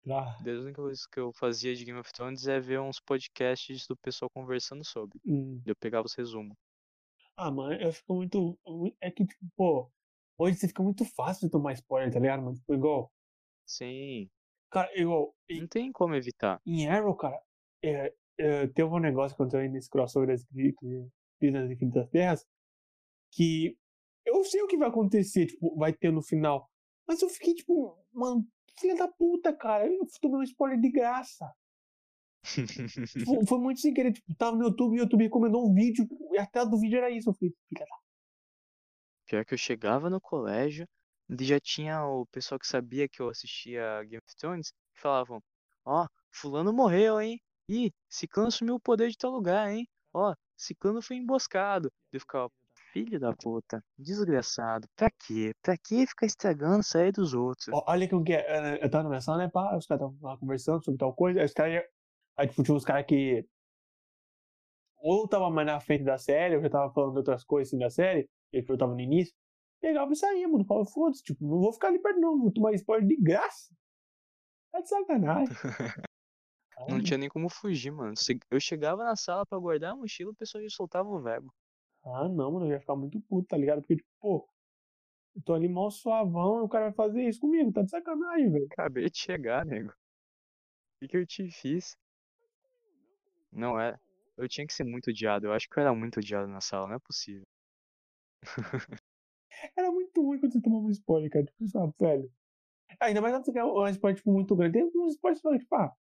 [0.09, 2.99] ah, Daí a única coisa que eu fazia de Game of Thrones é ver uns
[2.99, 5.19] podcasts do pessoal conversando sobre.
[5.25, 5.61] hum.
[5.65, 6.57] Eu pegava os resumos.
[7.35, 8.57] Ah, mano, eu fico muito.
[9.01, 9.91] É que, tipo, pô,
[10.37, 12.43] hoje você fica muito fácil de tomar spoiler, tá ligado?
[12.43, 13.11] Mas, tipo, igual.
[13.65, 14.29] Sim,
[14.71, 15.35] Cara, igual.
[15.49, 16.59] não tem como evitar.
[16.65, 17.41] Em Arrow, cara,
[17.83, 22.45] é, é, teve um negócio que aconteceu aí nesse crossover das das Infinitas Terras
[23.31, 23.77] que
[24.25, 26.69] eu sei o que vai acontecer, tipo, vai ter no final.
[27.07, 28.47] Mas eu fiquei, tipo, mano,
[28.79, 31.51] filha da puta, cara, eu tomei um spoiler de graça.
[33.17, 36.07] Tipo, foi muito sem querer, tipo, tava no YouTube e o YouTube recomendou um vídeo
[36.31, 37.29] e a tela do vídeo era isso.
[37.29, 37.95] Eu falei, filha da
[39.25, 40.85] Pior que eu chegava no colégio
[41.29, 45.41] e já tinha o pessoal que sabia que eu assistia Game of Thrones que falavam,
[45.85, 47.39] ó, fulano morreu, hein?
[47.69, 49.87] Ih, Ciclano assumiu o poder de tal lugar, hein?
[50.13, 51.89] Ó, Ciclano foi emboscado.
[52.11, 52.51] Eu ficava,
[52.91, 55.53] filho da puta, desgraçado, pra quê?
[55.61, 57.67] Pra que ficar estragando a série dos outros?
[57.87, 60.83] Olha que eu, que- eh, eu tava sala, né, pá, os caras estavam lá conversando
[60.83, 61.83] sobre tal coisa, aí os caras,
[62.37, 63.47] aí tipo, tinha uns caras que
[64.97, 67.77] ou tava mais na frente da série, ou já tava falando de outras coisas assim
[67.77, 69.35] da série, e tipo, eu tava no início,
[69.81, 72.73] pegava e saía, mano, falava, foda-se, tipo, não vou ficar ali perto não, vou tomar
[72.73, 73.75] spoiler de graça.
[74.71, 75.53] Tá de sacanagem.
[76.89, 78.13] Não tinha nem como fugir, mano.
[78.49, 81.53] Eu chegava na sala pra guardar a mochila, o pessoal já soltava o verbo.
[82.03, 83.81] Ah, não, mano, eu ia ficar muito puto, tá ligado?
[83.81, 84.49] Porque, tipo, pô,
[85.35, 88.51] eu tô ali mal suavão e o cara vai fazer isso comigo, tá de sacanagem,
[88.51, 88.67] velho.
[88.71, 89.91] Acabei de chegar, nego.
[89.91, 89.93] O
[90.99, 91.95] que, que eu te fiz?
[93.55, 93.97] Não é.
[94.37, 95.45] Eu tinha que ser muito odiado.
[95.47, 97.43] Eu acho que eu era muito odiado na sala, não é possível.
[99.77, 101.45] Era muito ruim quando você tomava um spoiler, cara.
[101.45, 102.31] Tipo, sabe, velho.
[102.99, 104.73] Ainda mais quando você quer um spoiler, tipo, muito grande.
[104.73, 105.93] Tem alguns spoilers que tipo, ah,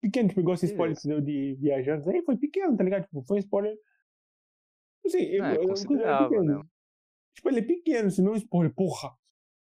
[0.00, 3.04] pequeno, tipo, igual esse spoiler que você deu de viajantes aí, foi pequeno, tá ligado?
[3.04, 3.76] Tipo, foi um spoiler.
[5.04, 6.58] Assim, eu, É, eu, eu considerável, pequeno.
[6.58, 6.68] né?
[7.34, 9.10] Tipo, ele é pequeno, se não é um spoiler, porra.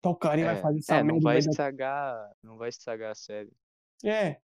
[0.02, 1.20] Tal carinha vai É, fazer essa é, não merda.
[1.22, 2.32] vai vai estragar.
[2.42, 3.52] Não vai estragar a série.
[4.04, 4.40] É,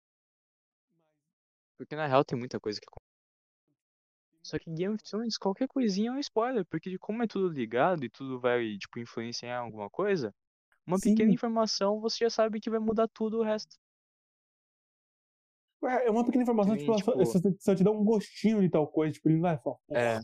[1.77, 2.87] Porque na real tem muita coisa que.
[4.43, 8.05] Só que Game of Thrones, qualquer coisinha é um spoiler, porque como é tudo ligado
[8.05, 10.35] e tudo vai, tipo, influenciar alguma coisa,
[10.87, 11.35] uma pequena Sim.
[11.35, 13.77] informação você já sabe que vai mudar tudo o resto.
[15.83, 18.87] é uma pequena informação, Sim, tipo, tipo- só, só te dá um gostinho de tal
[18.87, 20.21] coisa, tipo, ele não vai falar, É.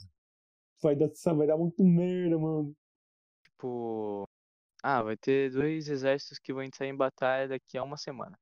[0.83, 2.75] vai, dar, vai dar muito merda, mano.
[3.45, 4.25] Tipo,
[4.83, 8.39] ah, vai ter dois exércitos que vão entrar em batalha daqui a uma semana.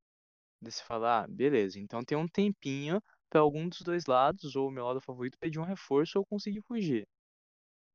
[0.61, 4.67] Daí você fala, ah, beleza, então tem um tempinho pra algum dos dois lados, ou
[4.67, 7.07] o meu lado favorito, pedir um reforço ou conseguir fugir.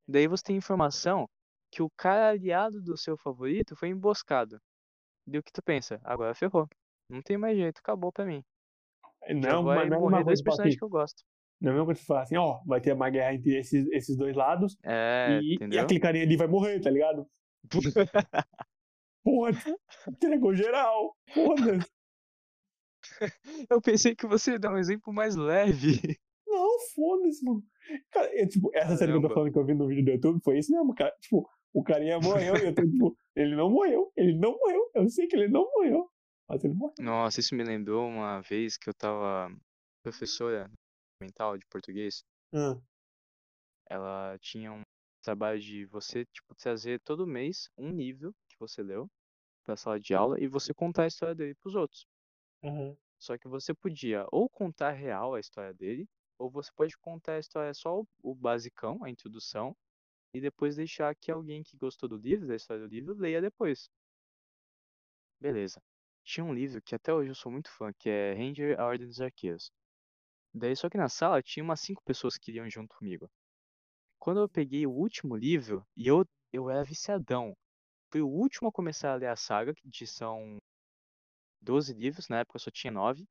[0.08, 1.28] Daí você tem informação
[1.70, 4.58] que o cara aliado do seu favorito foi emboscado.
[5.26, 6.00] O que tu pensa?
[6.04, 6.68] Agora ferrou.
[7.08, 8.42] Não tem mais jeito, acabou pra mim.
[9.28, 11.22] Já Não, vai mas não é morrer dois tipo, assim, personagens que eu gosto.
[11.60, 14.16] não é coisa que você falar assim, ó, vai ter uma guerra entre esses, esses
[14.16, 17.26] dois lados, É, e, e aquele carinha ali vai morrer, tá ligado?
[19.24, 19.52] Porra,
[20.08, 21.16] entregou geral.
[21.32, 21.88] Foda-se.
[23.70, 26.18] Eu pensei que você ia dar um exemplo mais leve.
[26.46, 27.64] Não, foda-se, mano.
[28.10, 30.10] Cara, é, tipo, essa série que eu tô falando que eu vi no vídeo do
[30.12, 31.14] YouTube foi isso mesmo, cara.
[31.20, 34.90] Tipo, o carinha morreu e eu tô, tipo, ele não morreu, ele não morreu.
[34.94, 36.08] Eu sei que ele não morreu.
[36.48, 36.94] Mas ele morreu.
[37.00, 39.50] Nossa, isso me lembrou uma vez que eu tava
[40.02, 40.70] professora
[41.20, 42.22] mental de português.
[42.52, 42.76] Ah,
[43.88, 44.82] Ela tinha um
[45.22, 49.08] trabalho de você, tipo, trazer todo mês um livro que você leu
[49.64, 52.06] pra sala de aula e você contar a história dele pros outros.
[52.64, 52.96] Aham.
[53.16, 57.38] Só que você podia ou contar real a história dele, ou você pode contar a
[57.38, 59.76] história só o, o basicão, a introdução,
[60.34, 63.90] e depois deixar que alguém que gostou do livro, da história do livro, leia depois.
[65.40, 65.80] Beleza.
[66.24, 69.06] Tinha um livro que até hoje eu sou muito fã, que é Ranger a Ordem
[69.06, 69.70] dos Arqueiros.
[70.54, 73.30] Daí só que na sala tinha umas cinco pessoas que iriam junto comigo.
[74.18, 77.56] Quando eu peguei o último livro, e eu, eu era viciadão.
[78.12, 80.58] Fui o último a começar a ler a saga, que são
[81.64, 83.26] 12 livros, na época eu só tinha 9.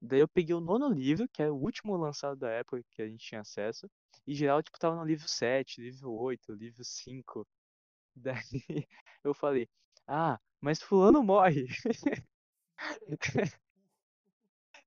[0.00, 3.08] Daí eu peguei o nono livro, que era o último lançado da época que a
[3.08, 3.88] gente tinha acesso.
[4.26, 7.46] E geral, tipo, tava no livro 7, livro 8, livro 5.
[8.16, 8.86] Daí
[9.24, 9.68] eu falei,
[10.06, 11.66] ah, mas fulano morre.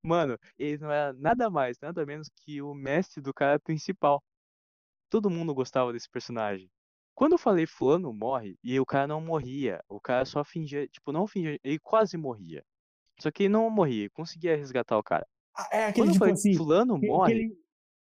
[0.02, 4.24] Mano, ele não era nada mais, nada menos que o mestre do cara principal.
[5.10, 6.72] Todo mundo gostava desse personagem.
[7.18, 11.12] Quando eu falei fulano morre, e o cara não morria, o cara só fingia, tipo,
[11.12, 12.64] não fingia, ele quase morria.
[13.20, 15.26] Só que ele não morria, conseguia resgatar o cara.
[15.56, 16.54] Ah, é aquele Quando tipo falei assim.
[16.54, 17.34] fulano que, morre,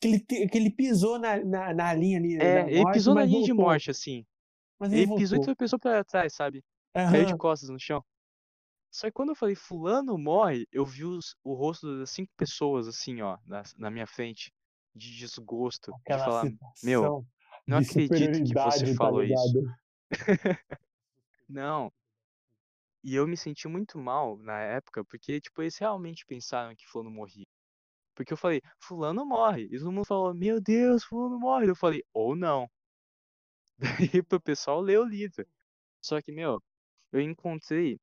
[0.03, 2.37] que, ele, que, ele, que ele pisou na, na, na linha ali.
[2.37, 3.65] é, da ele morte, pisou na mas linha de voltou.
[3.65, 4.27] morte, assim.
[4.79, 6.63] Mas ele, Ele pisou e tropeçou pra trás, sabe?
[6.93, 8.05] Caiu de costas no chão.
[8.91, 12.87] Só que quando eu falei fulano morre, eu vi os- o rosto das cinco pessoas,
[12.87, 14.53] assim, ó, na, na minha frente,
[14.95, 17.27] de desgosto, de Aquela falar, meu, situação
[17.71, 19.65] não de acredito que você tá falou isso.
[21.49, 21.93] Não.
[23.03, 27.11] E eu me senti muito mal na época, porque, tipo, eles realmente pensaram que fulano
[27.11, 27.47] morria.
[28.15, 29.69] Porque eu falei, fulano morre.
[29.71, 31.69] E todo mundo falou, meu Deus, fulano morre.
[31.69, 32.69] Eu falei, ou não.
[34.19, 35.47] Daí pro pessoal ler o livro.
[36.03, 36.63] Só que, meu,
[37.13, 37.99] eu encontrei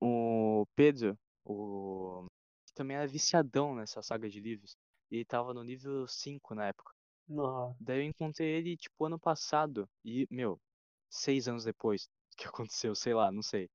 [0.00, 2.26] o Pedro, o
[2.66, 4.76] que também era viciadão nessa saga de livros.
[5.10, 6.91] E ele tava no nível 5 na época.
[7.28, 7.76] Nossa.
[7.80, 9.88] Daí eu encontrei ele, tipo, ano passado.
[10.04, 10.60] E, meu,
[11.10, 13.68] seis anos depois que aconteceu, sei lá, não sei.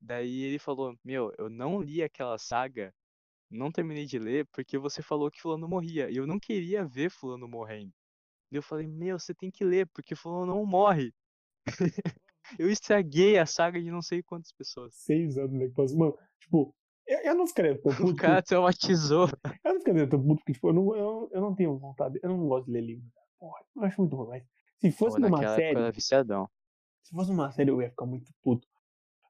[0.00, 2.94] Daí ele falou, meu, eu não li aquela saga,
[3.50, 6.10] não terminei de ler, porque você falou que fulano morria.
[6.10, 7.92] E eu não queria ver fulano morrendo.
[8.50, 11.12] Daí eu falei, meu, você tem que ler, porque fulano não morre.
[12.58, 14.94] eu estraguei a saga de não sei quantas pessoas.
[14.94, 15.98] Seis anos, passou.
[15.98, 16.74] Mano, tipo,
[17.06, 18.14] eu, eu não ficaria tão O puto.
[18.14, 19.28] cara traumatizou.
[19.64, 22.18] Eu não ficaria tão puto, porque, tipo, eu não, eu, eu não tenho vontade.
[22.22, 23.06] Eu não gosto de ler livro.
[23.38, 24.28] Porra, eu acho muito ruim.
[24.28, 24.44] Mas
[24.80, 26.48] se fosse Pô, numa época série, era viciadão.
[27.02, 28.66] se fosse numa série, eu ia ficar muito puto.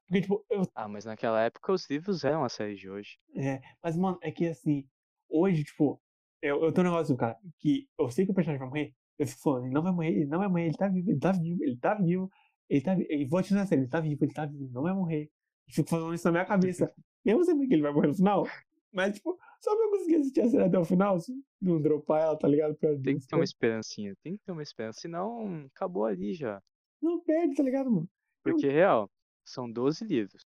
[0.06, 0.62] Porque, tipo, eu.
[0.74, 3.18] Ah, mas naquela época os livros eram a série de hoje.
[3.36, 4.88] É, mas, mano, é que assim,
[5.28, 6.00] hoje, tipo,
[6.42, 9.26] eu, eu tenho um negócio, cara, que eu sei que o personagem vai morrer, eu
[9.26, 11.32] fico falando, ele não vai morrer, ele não vai morrer, ele tá vivo, ele tá
[11.32, 12.30] vivo, ele tá vivo,
[12.68, 14.72] ele tá vivo, e vou te dizer série, ele tá vivo, ele tá vivo, ele
[14.72, 15.30] não vai morrer.
[15.68, 16.92] Eu fico falando isso na minha cabeça,
[17.24, 18.44] mesmo sabendo que ele vai morrer no final,
[18.92, 22.22] mas, tipo, só pra eu conseguir assistir a série até o final, se não dropar
[22.22, 22.74] ela, tá ligado?
[22.76, 26.62] Pra Tem que ter uma esperancinha, tem que ter uma esperança, senão acabou ali já.
[27.02, 28.08] Não perde, tá ligado, mano?
[28.42, 29.10] Porque, real,
[29.44, 30.42] são 12 livros.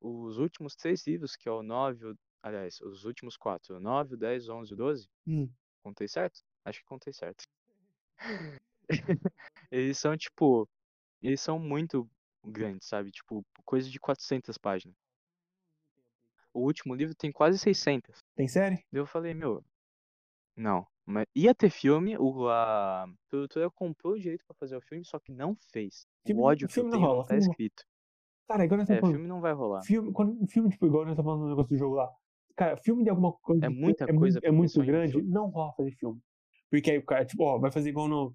[0.00, 4.14] Os últimos três livros, que é o 9, o- aliás, os últimos quatro, o 9,
[4.14, 5.48] o 10, o 11 e o 12, Hum.
[5.82, 6.40] contei certo?
[6.64, 7.44] Acho que contei certo.
[9.70, 10.68] Eles são, tipo,
[11.22, 12.08] eles são muito
[12.44, 13.10] grandes, sabe?
[13.10, 14.96] Tipo, coisa de 400 páginas.
[16.56, 18.24] O último livro tem quase 600.
[18.34, 18.82] Tem série?
[18.92, 19.62] Eu falei, meu,
[20.56, 20.86] não.
[21.04, 25.18] Mas ia ter filme, o, a produtora comprou o direito pra fazer o filme, só
[25.20, 26.06] que não fez.
[26.26, 27.84] Filme- o ódio que filme eu não tenho rola, não tá não- escrito.
[28.48, 29.82] Cara, igual nós É, falando, filme não vai rolar.
[29.82, 32.10] filme, quando, filme, tipo, igual nós estamos falando do negócio do jogo lá.
[32.56, 35.22] Cara, filme de alguma coisa É tipo, muita é coisa muito, é pra muito grande,
[35.22, 36.20] não rola fazer filme.
[36.70, 38.34] Porque aí o cara, tipo, ó, vai fazer igual no.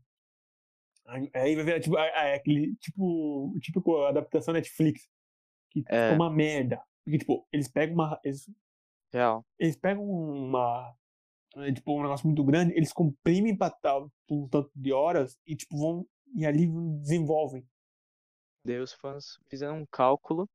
[1.33, 5.09] Aí vai virar, tipo, é, é aquele, tipo, típico adaptação Netflix.
[5.71, 6.11] Que É.
[6.11, 6.81] é uma merda.
[7.03, 8.19] Porque, tipo, eles pegam uma.
[8.23, 8.49] Eles,
[9.11, 9.45] Real.
[9.59, 10.95] eles pegam uma.
[11.57, 15.39] é, Tipo, um negócio muito grande, eles comprimem pra tal, por um tanto de horas
[15.45, 16.05] e, tipo, vão.
[16.35, 16.67] E ali
[17.01, 17.67] desenvolvem.
[18.65, 20.47] Daí os fãs fizeram um cálculo.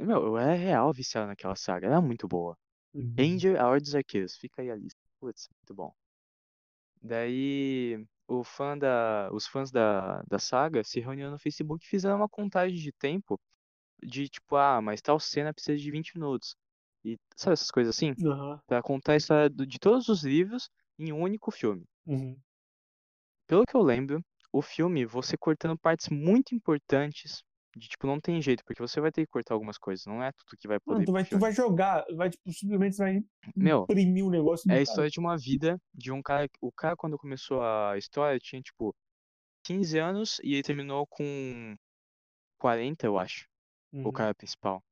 [0.00, 2.56] Meu, eu era real viciado naquela saga, era muito boa.
[2.94, 3.14] Uhum.
[3.16, 4.98] Ranger, a Ordem dos Arqueiros, fica aí a lista.
[5.20, 5.94] Putz, muito bom.
[7.00, 12.16] Daí o fã da, os fãs da, da saga se reuniram no Facebook e fizeram
[12.16, 13.38] uma contagem de tempo
[14.02, 16.54] de tipo, ah, mas tal cena precisa de 20 minutos.
[17.04, 18.14] E sabe essas coisas assim?
[18.24, 18.60] Aham.
[18.66, 21.84] Pra contar a história de todos os livros em um único filme.
[22.06, 22.40] Uhum.
[23.46, 27.42] Pelo que eu lembro, o filme, você cortando partes muito importantes,
[27.76, 30.30] de tipo, não tem jeito, porque você vai ter que cortar algumas coisas, não é
[30.32, 33.22] tudo que vai poder ir tu vai, tu vai jogar, vai, tipo, simplesmente vai
[33.56, 34.70] Meu, imprimir um negócio.
[34.70, 36.48] é a história de uma vida de um cara.
[36.60, 38.94] O cara, quando começou a história, tinha tipo
[39.64, 41.76] 15 anos e ele terminou com
[42.58, 43.46] 40, eu acho,
[43.92, 44.12] o Uhum.
[44.12, 44.82] cara principal.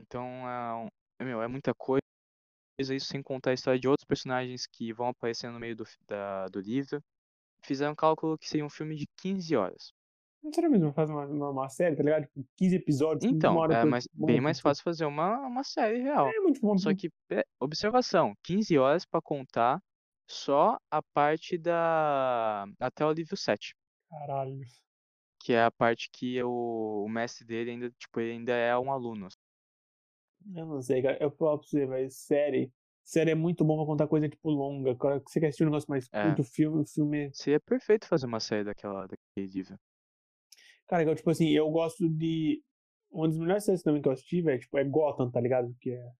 [0.00, 2.02] Então, é, um- meu, é muita coisa,
[2.78, 5.98] isso sem contar a história de outros personagens que vão aparecer no meio do, fi-
[6.06, 7.00] da, do livro.
[7.62, 9.92] Fizeram um cálculo que seria um filme de 15 horas.
[10.42, 12.24] Não seria mesmo fazer uma, uma, uma série, tá ligado?
[12.26, 15.38] Tipo, 15 episódios, uma Então, hora é por- mais, bem hora mais fácil fazer uma,
[15.40, 16.28] uma série real.
[16.28, 16.76] É muito bom.
[16.78, 19.80] Só que, é, observação, 15 horas pra contar
[20.30, 23.74] só a parte da até o nível 7,
[24.10, 24.60] Caralho.
[25.46, 29.28] Que é a parte que o, o mestre dele ainda, tipo, ainda é um aluno.
[30.52, 31.16] Eu não sei, cara.
[31.22, 32.72] Eu falo pra você, mas série.
[33.04, 34.90] Série é muito bom pra contar coisa, tipo, longa.
[34.90, 36.24] Agora que você quer assistir um negócio mais É.
[36.24, 37.30] curto, filme, o filme.
[37.32, 39.78] Seria perfeito fazer uma série daquela daquele nível.
[40.88, 42.60] Cara, igual, tipo assim, eu gosto de.
[43.08, 45.72] Uma das melhores séries também que eu assisti, velho, tipo, é Gotham, tá ligado?
[45.80, 46.10] Que é.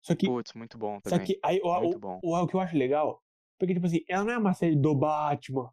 [0.00, 0.26] Só que.
[0.26, 1.26] Putz, muito bom Só também.
[1.26, 2.20] que aí, o, Muito o, bom.
[2.22, 3.20] o, o que eu acho legal,
[3.58, 5.72] porque, tipo assim, ela não é uma série do Batman.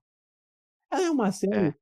[0.91, 1.76] Ela é uma série É.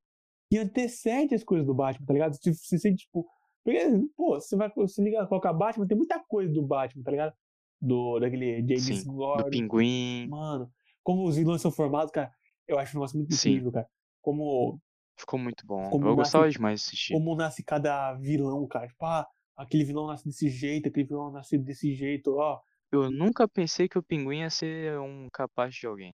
[0.54, 2.34] que antecede as coisas do Batman, tá ligado?
[2.36, 3.26] Você se sente, tipo.
[3.64, 3.80] Porque,
[4.16, 7.34] pô, você vai você liga colocar Batman, tem muita coisa do Batman, tá ligado?
[7.80, 9.50] Do, daquele James Sim, do Gordon.
[9.50, 10.28] Pinguim.
[10.28, 10.70] Mano,
[11.02, 12.30] como os vilões são formados, cara,
[12.68, 13.50] eu acho um negócio muito Sim.
[13.50, 13.88] incrível, cara.
[14.22, 14.80] Como,
[15.18, 15.90] Ficou muito bom.
[15.90, 17.12] Como eu nasce- gostava demais de assistir.
[17.14, 18.86] como nasce cada vilão, cara.
[18.86, 19.26] Tipo, ah,
[19.56, 22.60] aquele vilão nasce desse jeito, aquele vilão nasce desse jeito, ó.
[22.92, 26.12] Eu nunca pensei que o Pinguim ia ser um capaz de alguém.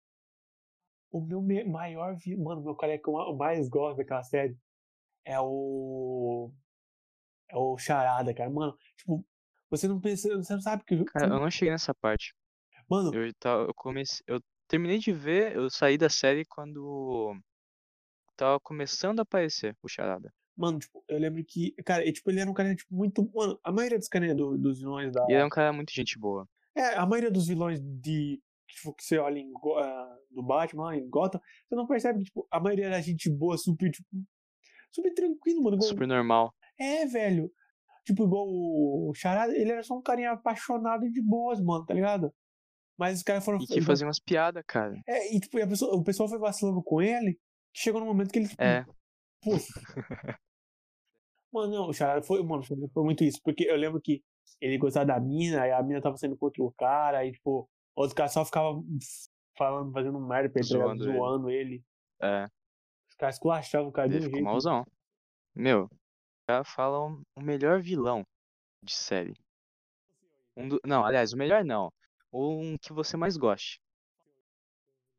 [1.17, 4.57] O meu me- maior vilão, mano, meu cara que eu ma- mais gosto daquela série
[5.25, 6.53] é o.
[7.49, 8.51] É o Charada, cara.
[8.51, 9.25] Mano, tipo,
[9.71, 11.05] você não pensa, você não sabe que.
[11.05, 12.35] Cara, eu não cheguei nessa parte.
[12.89, 17.35] Mano, Eu, tava, eu comecei, eu terminei de ver, eu saí da série quando
[18.37, 20.33] tava começando a aparecer o Charada.
[20.57, 21.73] mano, tipo, eu lembro que.
[21.85, 23.29] Cara, e, tipo, ele era um cara, tipo, muito.
[23.35, 25.25] Mano, a maioria dos caras do- dos vilões da.
[25.29, 26.49] E ele é um cara muito gente boa.
[26.75, 28.41] É, a maioria dos vilões de.
[28.77, 32.47] Tipo, que você olha em, ah, do Batman, em Gotham, você não percebe que, tipo,
[32.51, 34.07] a maioria era gente boa, super, tipo.
[34.93, 35.77] Super tranquilo, mano.
[35.77, 36.55] igual- Super normal.
[36.79, 37.51] É, velho.
[38.05, 42.33] Tipo, igual o Charada, ele era só um carinha apaixonado de boas, mano, tá ligado?
[42.99, 43.59] Mas os caras foram.
[43.61, 44.95] E que fazia umas piadas, cara.
[45.09, 47.35] É, e tipo, e pessoa- o pessoal foi vacilando com ele,
[47.73, 48.85] que chegou num momento que ele, tipo, É,
[49.43, 49.51] pô.
[51.53, 53.41] Mano, não, o Charada foi, mano, foi muito isso.
[53.43, 54.23] Porque eu lembro que
[54.61, 58.15] ele gostava da mina, aí a mina tava sendo contra o cara, aí, tipo, outros
[58.15, 58.85] caras só ficavam
[59.59, 60.65] falando, fazendo merda ligado?
[60.65, 61.13] Zoando ele.
[61.19, 61.85] zoando ele.
[62.23, 62.47] é.
[63.09, 64.45] Os caras esculachavam o cara de Ele um ficou jeito.
[64.45, 64.85] malzão.
[65.55, 65.91] Meu, o
[66.47, 66.99] cara fala
[67.35, 68.27] o melhor vilão
[68.83, 69.35] de série.
[70.57, 70.81] Um do...
[70.85, 71.91] Não, aliás, o melhor não.
[72.33, 73.81] Um que você mais goste.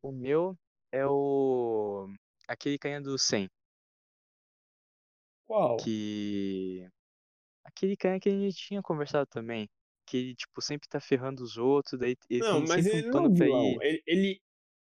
[0.02, 0.56] O meu
[0.92, 2.08] é o.
[2.48, 3.50] Aquele carinha do 100.
[5.48, 5.78] Qual?
[5.78, 6.88] Que.
[7.64, 9.68] Aquele cara que a gente tinha conversado também.
[10.08, 13.08] Que ele, tipo, sempre tá ferrando os outros, daí ele Não, tem mas sempre ele
[13.10, 13.64] um não é um pra vilão.
[13.66, 13.78] ir.
[13.82, 14.42] Ele, ele,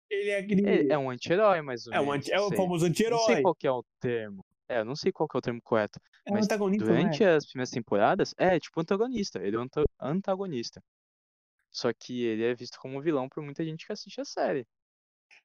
[0.10, 0.68] ele é aquele.
[0.70, 2.18] É, é um anti-herói, mais ou É, um menos.
[2.20, 3.42] anti, é não o famoso Não sei anti-herói.
[3.42, 4.46] qual que é o termo.
[4.70, 6.00] É, eu não sei qual que é o termo correto.
[6.26, 7.36] É um mas antagonista, não Durante é?
[7.36, 9.40] as primeiras temporadas, é tipo antagonista.
[9.40, 10.82] Ele é um anta- antagonista.
[11.72, 14.66] Só que ele é visto como um vilão por muita gente que assiste a série.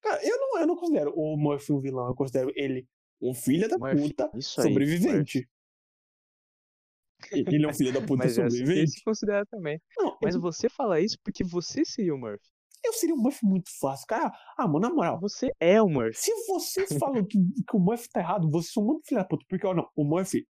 [0.00, 2.86] Cara, eu não, eu não considero o Murphy um vilão, eu considero ele
[3.20, 5.48] um filho da Murphy, puta isso aí, sobrevivente.
[7.32, 8.90] Ele é um filho da puta Mas é assim sobrevivente.
[8.92, 9.80] se considera também.
[9.98, 12.46] Não, Mas eu, você fala isso porque você seria o Murphy.
[12.84, 14.06] eu seria um Murphy muito fácil.
[14.06, 16.16] Cara, ah, mano, na moral, Você é o Murphy.
[16.18, 19.44] se vocês falam que, que o Murphy tá errado, vocês são muito filho da puta.
[19.48, 20.46] Porque, ó, não, o Murphy.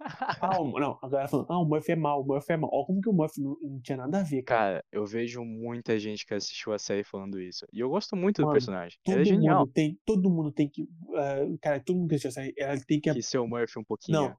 [0.40, 2.70] Ah, o- não, a galera falando, ah, o Murphy é mal, o Murphy é mal.
[2.72, 4.60] Ó, como que o Murphy não, não tinha nada a ver, cara.
[4.76, 7.66] Cara, eu vejo muita gente que assistiu a série falando isso.
[7.70, 8.98] E eu gosto muito do Mano, personagem.
[9.06, 9.58] Ele Todo é genial.
[9.60, 10.88] mundo tem, todo mundo tem que.
[11.14, 13.12] ah, cara, todo mundo que assistiu essa série, ela tem que.
[13.12, 14.18] Que ser o Murphy um pouquinho.
[14.22, 14.36] Não,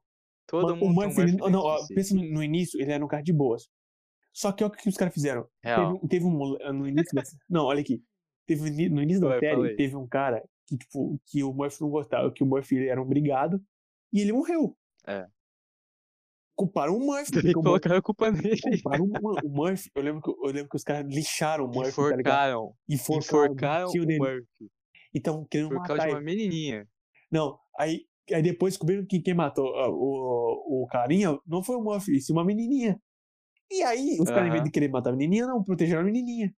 [0.52, 3.08] Todo o mundo ele- Murphy não, dentro ó, pensa no, no início, ele era um
[3.08, 3.68] cara de boas.
[4.34, 5.48] Só que olha o que os caras fizeram.
[5.62, 8.02] Teve, um- teve um mole- no início da, Não, olha aqui.
[8.48, 12.32] Teve, no início da série, teve um cara que, tipo, que o Murphy não gostava,
[12.32, 13.62] que o Murphy ele era um brigado,
[14.12, 14.76] e ele morreu.
[15.08, 15.26] É.
[16.56, 17.32] Culparam o Murphy.
[17.32, 18.60] O Murphy colocaram a culpa nele.
[18.62, 19.90] culparam o, Mur- o Murphy.
[19.96, 22.20] Eu lembro, que, eu lembro que os caras lixaram o Murphy, tá ligado?
[22.20, 22.76] Enforcaram.
[22.90, 24.18] Enforcaram, Enforcaram o o.
[24.18, 24.72] Murphy.
[25.14, 26.16] E estavam querendo Por matar causa de ele.
[26.16, 26.88] uma menininha.
[27.32, 31.84] Não, aí, aí depois descobriram que quem matou ó, o, o carinha não foi o
[31.84, 33.00] Murphy, sim uma menininha.
[33.72, 36.54] E aí, os caras, em vez de querer matar a menininha, não, protegeram a menininha.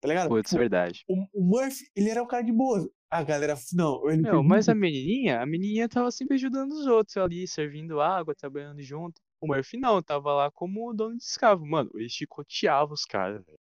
[0.00, 0.28] Tá ligado?
[0.30, 1.04] Putz, Tipo, verdade.
[1.08, 2.88] o, o Murphy, ele era um cara de boa.
[3.10, 7.16] A galera, não, ele fez mas a menininha, a menininha tava sempre ajudando os outros
[7.16, 9.20] ali, servindo água, trabalhando junto.
[9.40, 11.64] O Murphy não, tava lá como dono de escravo.
[11.66, 13.58] Mano, ele chicoteava os caras, velho.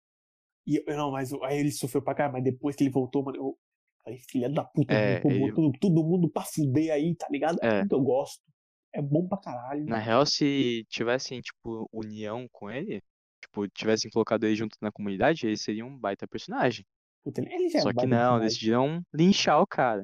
[0.66, 3.36] E, não, mas o- aí ele sofreu pra caralho, mas depois que ele voltou, mano,
[3.38, 3.58] eu
[4.06, 7.58] falei, filha da puta, É, ele- botou todo mundo pra fuder aí, tá ligado?
[7.62, 7.86] É É.
[7.86, 8.40] que eu gosto.
[8.94, 9.84] É bom pra caralho.
[9.84, 13.02] Na real, se tivessem, tipo, união com ele,
[13.42, 16.84] tipo, tivessem colocado ele junto na comunidade, ele seria um baita personagem.
[17.24, 18.46] Puta, ele- ele já é Só um que não, personagem.
[18.48, 20.02] decidiram linchar o cara.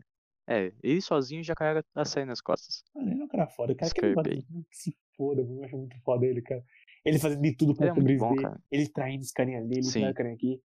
[0.48, 2.82] É, ele sozinho já carrega a série nas costas.
[2.94, 3.90] Mano, ele é um cara foda, cara.
[3.90, 4.44] Aquele Scarpay.
[4.50, 5.40] mano, que se foda.
[5.40, 6.62] Eu acho muito foda ele, cara.
[7.04, 8.60] Ele fazendo de tudo pra Ele é muito bom, cara.
[8.70, 9.92] Ele traindo os carinha ali, ele Sim.
[9.92, 10.60] traindo o carinha aqui.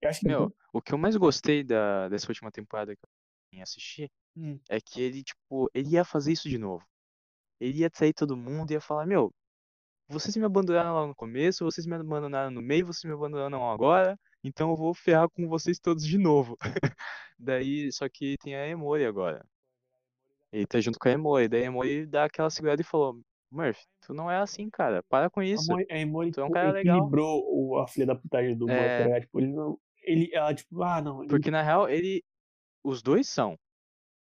[0.00, 3.00] Eu acho que Meu, o que eu mais gostei da, dessa última temporada que
[3.52, 4.58] eu assistir, Hum.
[4.68, 6.84] é que ele, tipo, ele ia fazer isso de novo.
[7.60, 9.32] Ele ia trair todo mundo e ia falar, meu,
[10.08, 14.18] vocês me abandonaram lá no começo, vocês me abandonaram no meio, vocês me abandonaram agora,
[14.44, 16.56] então eu vou ferrar com vocês todos de novo.
[17.38, 19.44] Daí, só que tem a Emori agora.
[20.52, 23.20] Ele tá junto com a Emori, daí a Emori dá aquela segurada e falou,
[23.50, 25.70] Murphy, tu não é assim, cara, para com A isso.
[25.70, 26.96] Mori, a Emori Tu é um cara legal.
[26.96, 28.98] equilibrou a filha da putagem do Murphy, É.
[28.98, 29.20] tá ligado?
[29.22, 29.78] Tipo, ele não.
[30.02, 31.20] Ele, ela, tipo, ah, não.
[31.20, 32.22] ele- Porque na real, ele.
[32.84, 33.58] Os dois são.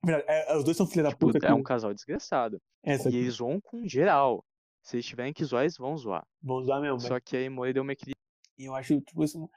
[0.06, 1.46] É, os dois são filha da Tipo, puta.
[1.46, 2.60] é um casal desgraçado.
[2.82, 4.44] Essa E eles zoam com geral.
[4.82, 6.24] Se eles tiverem que zoar, eles vão zoar.
[6.40, 8.14] vão usar mesmo, Só que a Emori deu uma equilíbrio.
[8.56, 9.50] E eu acho, tipo, isso.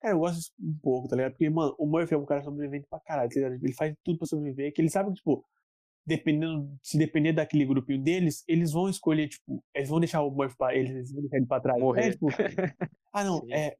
[0.00, 1.32] Cara, eu gosto disso um pouco, tá ligado?
[1.32, 3.40] Porque, mano, o Murphy é um cara sobrevivente pra caralho, tá?
[3.40, 5.44] Ele faz tudo pra sobreviver, que ele sabe que, tipo,
[6.06, 10.56] dependendo, se depender daquele grupinho deles, eles vão escolher, tipo, eles vão deixar o Murphy
[10.56, 11.80] pra eles, eles vão deixar ele pra trás.
[11.80, 12.06] Morrer.
[12.06, 12.26] É, tipo,
[13.12, 13.52] ah, não, Sim.
[13.52, 13.76] é,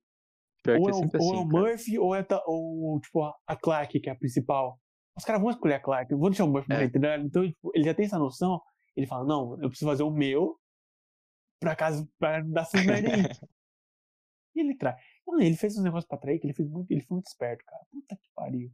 [0.67, 1.63] Pior ou que é, é o, ou é assim, o cara.
[1.63, 4.79] Murphy, ou é ta- ou, tipo, a, Clark, que é a principal.
[5.17, 6.89] Os caras vão escolher a Clark, vão deixar o Murphy É.
[6.89, 7.25] tá ligado?
[7.25, 8.61] Então, tipo, ele já tem essa noção,
[8.97, 10.59] ele fala, não, eu preciso fazer o meu,
[11.61, 13.23] pra casa, pra dar essas merda aí.
[14.55, 14.95] E ele trai.
[15.27, 16.91] Mano, ele fez uns negócios pra trair que ele fez muito.
[16.91, 17.83] Ele foi muito esperto, cara.
[17.91, 18.71] Puta que pariu.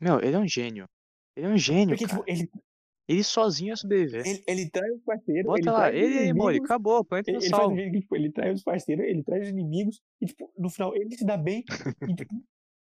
[0.00, 0.88] Meu, ele é um gênio.
[1.36, 2.22] Ele é um gênio, Porque, cara.
[2.22, 2.50] tipo, ele,
[3.12, 4.26] Ele sozinho ia sobreviver.
[4.26, 5.44] ele, ele trai os parceiros.
[5.46, 7.62] Bota ele lá, trai os ele e a Emori, inimigos, acabou, planeta Ele, ele faz
[7.62, 7.76] salvo.
[7.76, 10.02] tipo, ele trai os parceiros, ele trai os inimigos.
[10.20, 11.64] E, tipo, no final, ele se dá bem.
[12.10, 12.42] e, tipo,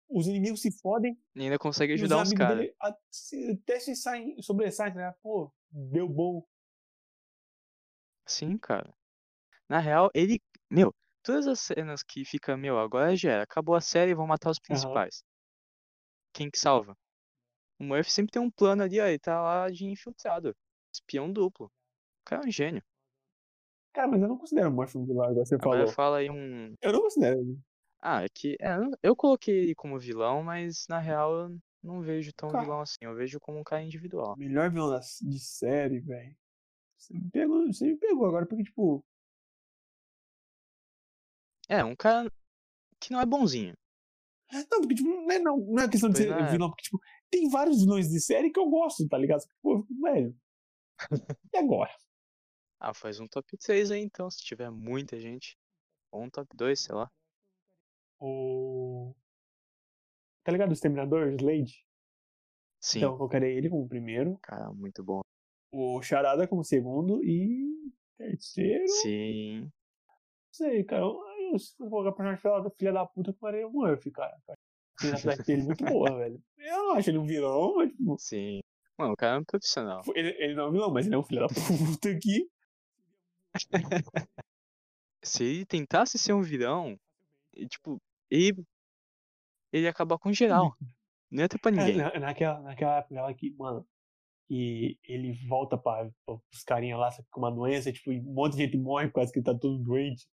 [0.09, 1.17] os inimigos se fodem.
[1.35, 2.69] E ainda consegue E os ajudar uns amigos caras.
[2.81, 5.13] até se saem, sobressaem, né?
[5.21, 6.43] Pô, deu bom.
[8.25, 8.93] Sim, cara.
[9.67, 10.39] Na real, ele.
[10.69, 10.93] Meu,
[11.23, 13.43] todas as cenas que fica, meu, agora já era.
[13.43, 15.23] Acabou a série, vão matar os principais.
[16.33, 16.95] Quem que salva?
[17.79, 19.05] O Murphy sempre tem um plano ali, ó.
[19.07, 20.55] Ele tá lá de infiltrado.
[20.93, 21.67] Espião duplo.
[21.67, 22.83] O cara é um gênio.
[23.93, 25.93] Cara, mas eu não considero o Murphy um vilão, igual você Agora falou.
[25.93, 26.75] fala aí um.
[26.81, 27.39] Eu não considero.
[27.39, 27.59] ele.
[28.01, 28.55] Ah, é que.
[28.61, 32.63] é, eu- coloquei ele como vilão, mas na real eu não vejo tão Cara.
[32.63, 32.97] vilão assim.
[33.01, 34.35] Eu vejo como um cara individual.
[34.37, 36.35] Melhor vilão da, de série, velho.
[36.97, 39.03] Você me pegou, você me pegou agora, porque, tipo,
[41.67, 42.31] É, um cara
[42.99, 43.73] que não é bonzinho.
[44.51, 46.51] Não, porque, tipo, não é, não, não é questão de ser é.
[46.51, 46.99] vilão, porque, tipo,
[47.29, 49.43] tem vários vilões de série que eu gosto, tá ligado?
[49.61, 50.35] Pô, eu velho.
[51.53, 51.91] E agora?
[52.81, 55.57] Ah, faz um top 3 aí então, se tiver muita gente.
[56.13, 57.11] Ou um top 2, sei lá.
[58.21, 59.13] O.
[60.45, 60.69] Tá ligado?
[60.69, 61.85] O Exterminador, Slade?
[62.81, 62.99] Sim.
[62.99, 65.19] Então eu colocarei ele como primeiro, Cara, muito bom.
[65.73, 67.91] o Charada como segundo e.
[68.17, 68.87] Terceiro.
[68.87, 69.61] Sim.
[69.63, 69.71] Não
[70.53, 71.01] sei, cara.
[71.01, 71.19] Eu,
[71.51, 74.37] eu, se fosse colocar personagem filha da, filha da puta, eu colocaria o Murphy, cara.
[75.01, 76.41] A dele é muito boa, velho.
[76.57, 78.17] Eu não acho ele um vilão, mas, tipo.
[78.19, 78.59] Sim.
[78.97, 80.01] Mano, o cara é um profissional.
[80.13, 82.49] Ele, ele não é um vilão, mas ele é um filho da puta aqui.
[85.23, 86.97] Se ele tentasse ser um vilão,
[87.53, 88.63] e, tipo, ele,
[89.71, 90.75] ele ia acabar com geral.
[91.31, 91.97] Não ia ter pra É, ninguém.
[91.97, 93.85] na- naquela, naquela época lá que, mano,
[94.47, 98.53] que ele volta pra, pra, pros carinha lá com uma doença, tipo, e um monte
[98.55, 100.27] de gente morre quase que tá todo doente.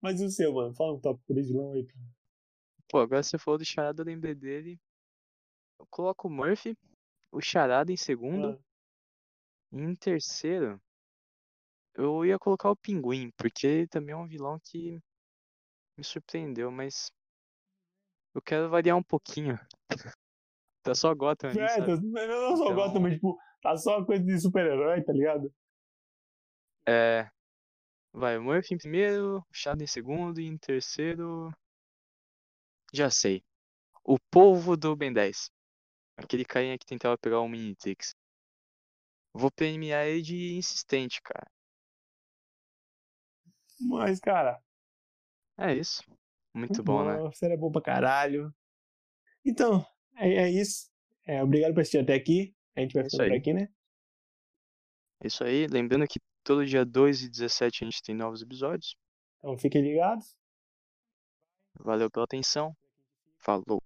[0.00, 0.74] Mas e o seu, mano?
[0.74, 1.86] Fala um top 3 vilão aí.
[2.92, 4.78] Pô, agora você falou do Charada, eu lembrei dele.
[5.80, 6.76] Eu coloco o Murphy,
[7.32, 8.50] o Charada em segundo.
[8.50, 8.58] Ah,
[9.72, 10.78] E em terceiro,
[11.94, 15.00] eu ia colocar o Pinguim, porque ele também é um vilão que
[15.96, 17.10] me surpreendeu, mas
[18.34, 19.58] eu quero variar um pouquinho.
[20.84, 24.24] Tá só Gotham ali, é, tá- não, só Então- gosto também, tipo, tá só coisa
[24.24, 25.54] de super-herói, tá ligado?
[26.88, 27.30] É.
[28.12, 31.52] Vai, o Murphy em primeiro, o Charada em segundo e em terceiro.
[32.92, 33.42] Já sei.
[34.04, 35.50] O povo do Ben 10.
[36.16, 38.14] Aquele carinha que tentava pegar o Minitrix.
[39.34, 41.50] Vou premiar ele de insistente, cara.
[43.80, 44.62] Mas, cara,
[45.58, 46.02] É isso.
[46.54, 47.26] Muito bom, né?
[47.26, 48.54] A série é bom pra caralho.
[49.44, 49.84] Então,
[50.16, 50.90] é, é isso.
[51.26, 52.54] É, obrigado por assistir até aqui.
[52.76, 53.68] A gente vai É ficando por aqui, né?
[55.22, 55.66] É isso aí.
[55.66, 58.96] Lembrando que todo dia 2 e 17 a gente tem novos episódios.
[59.38, 60.36] Então fiquem ligados.
[61.80, 62.76] Valeu pela atenção.
[63.42, 63.82] Falou.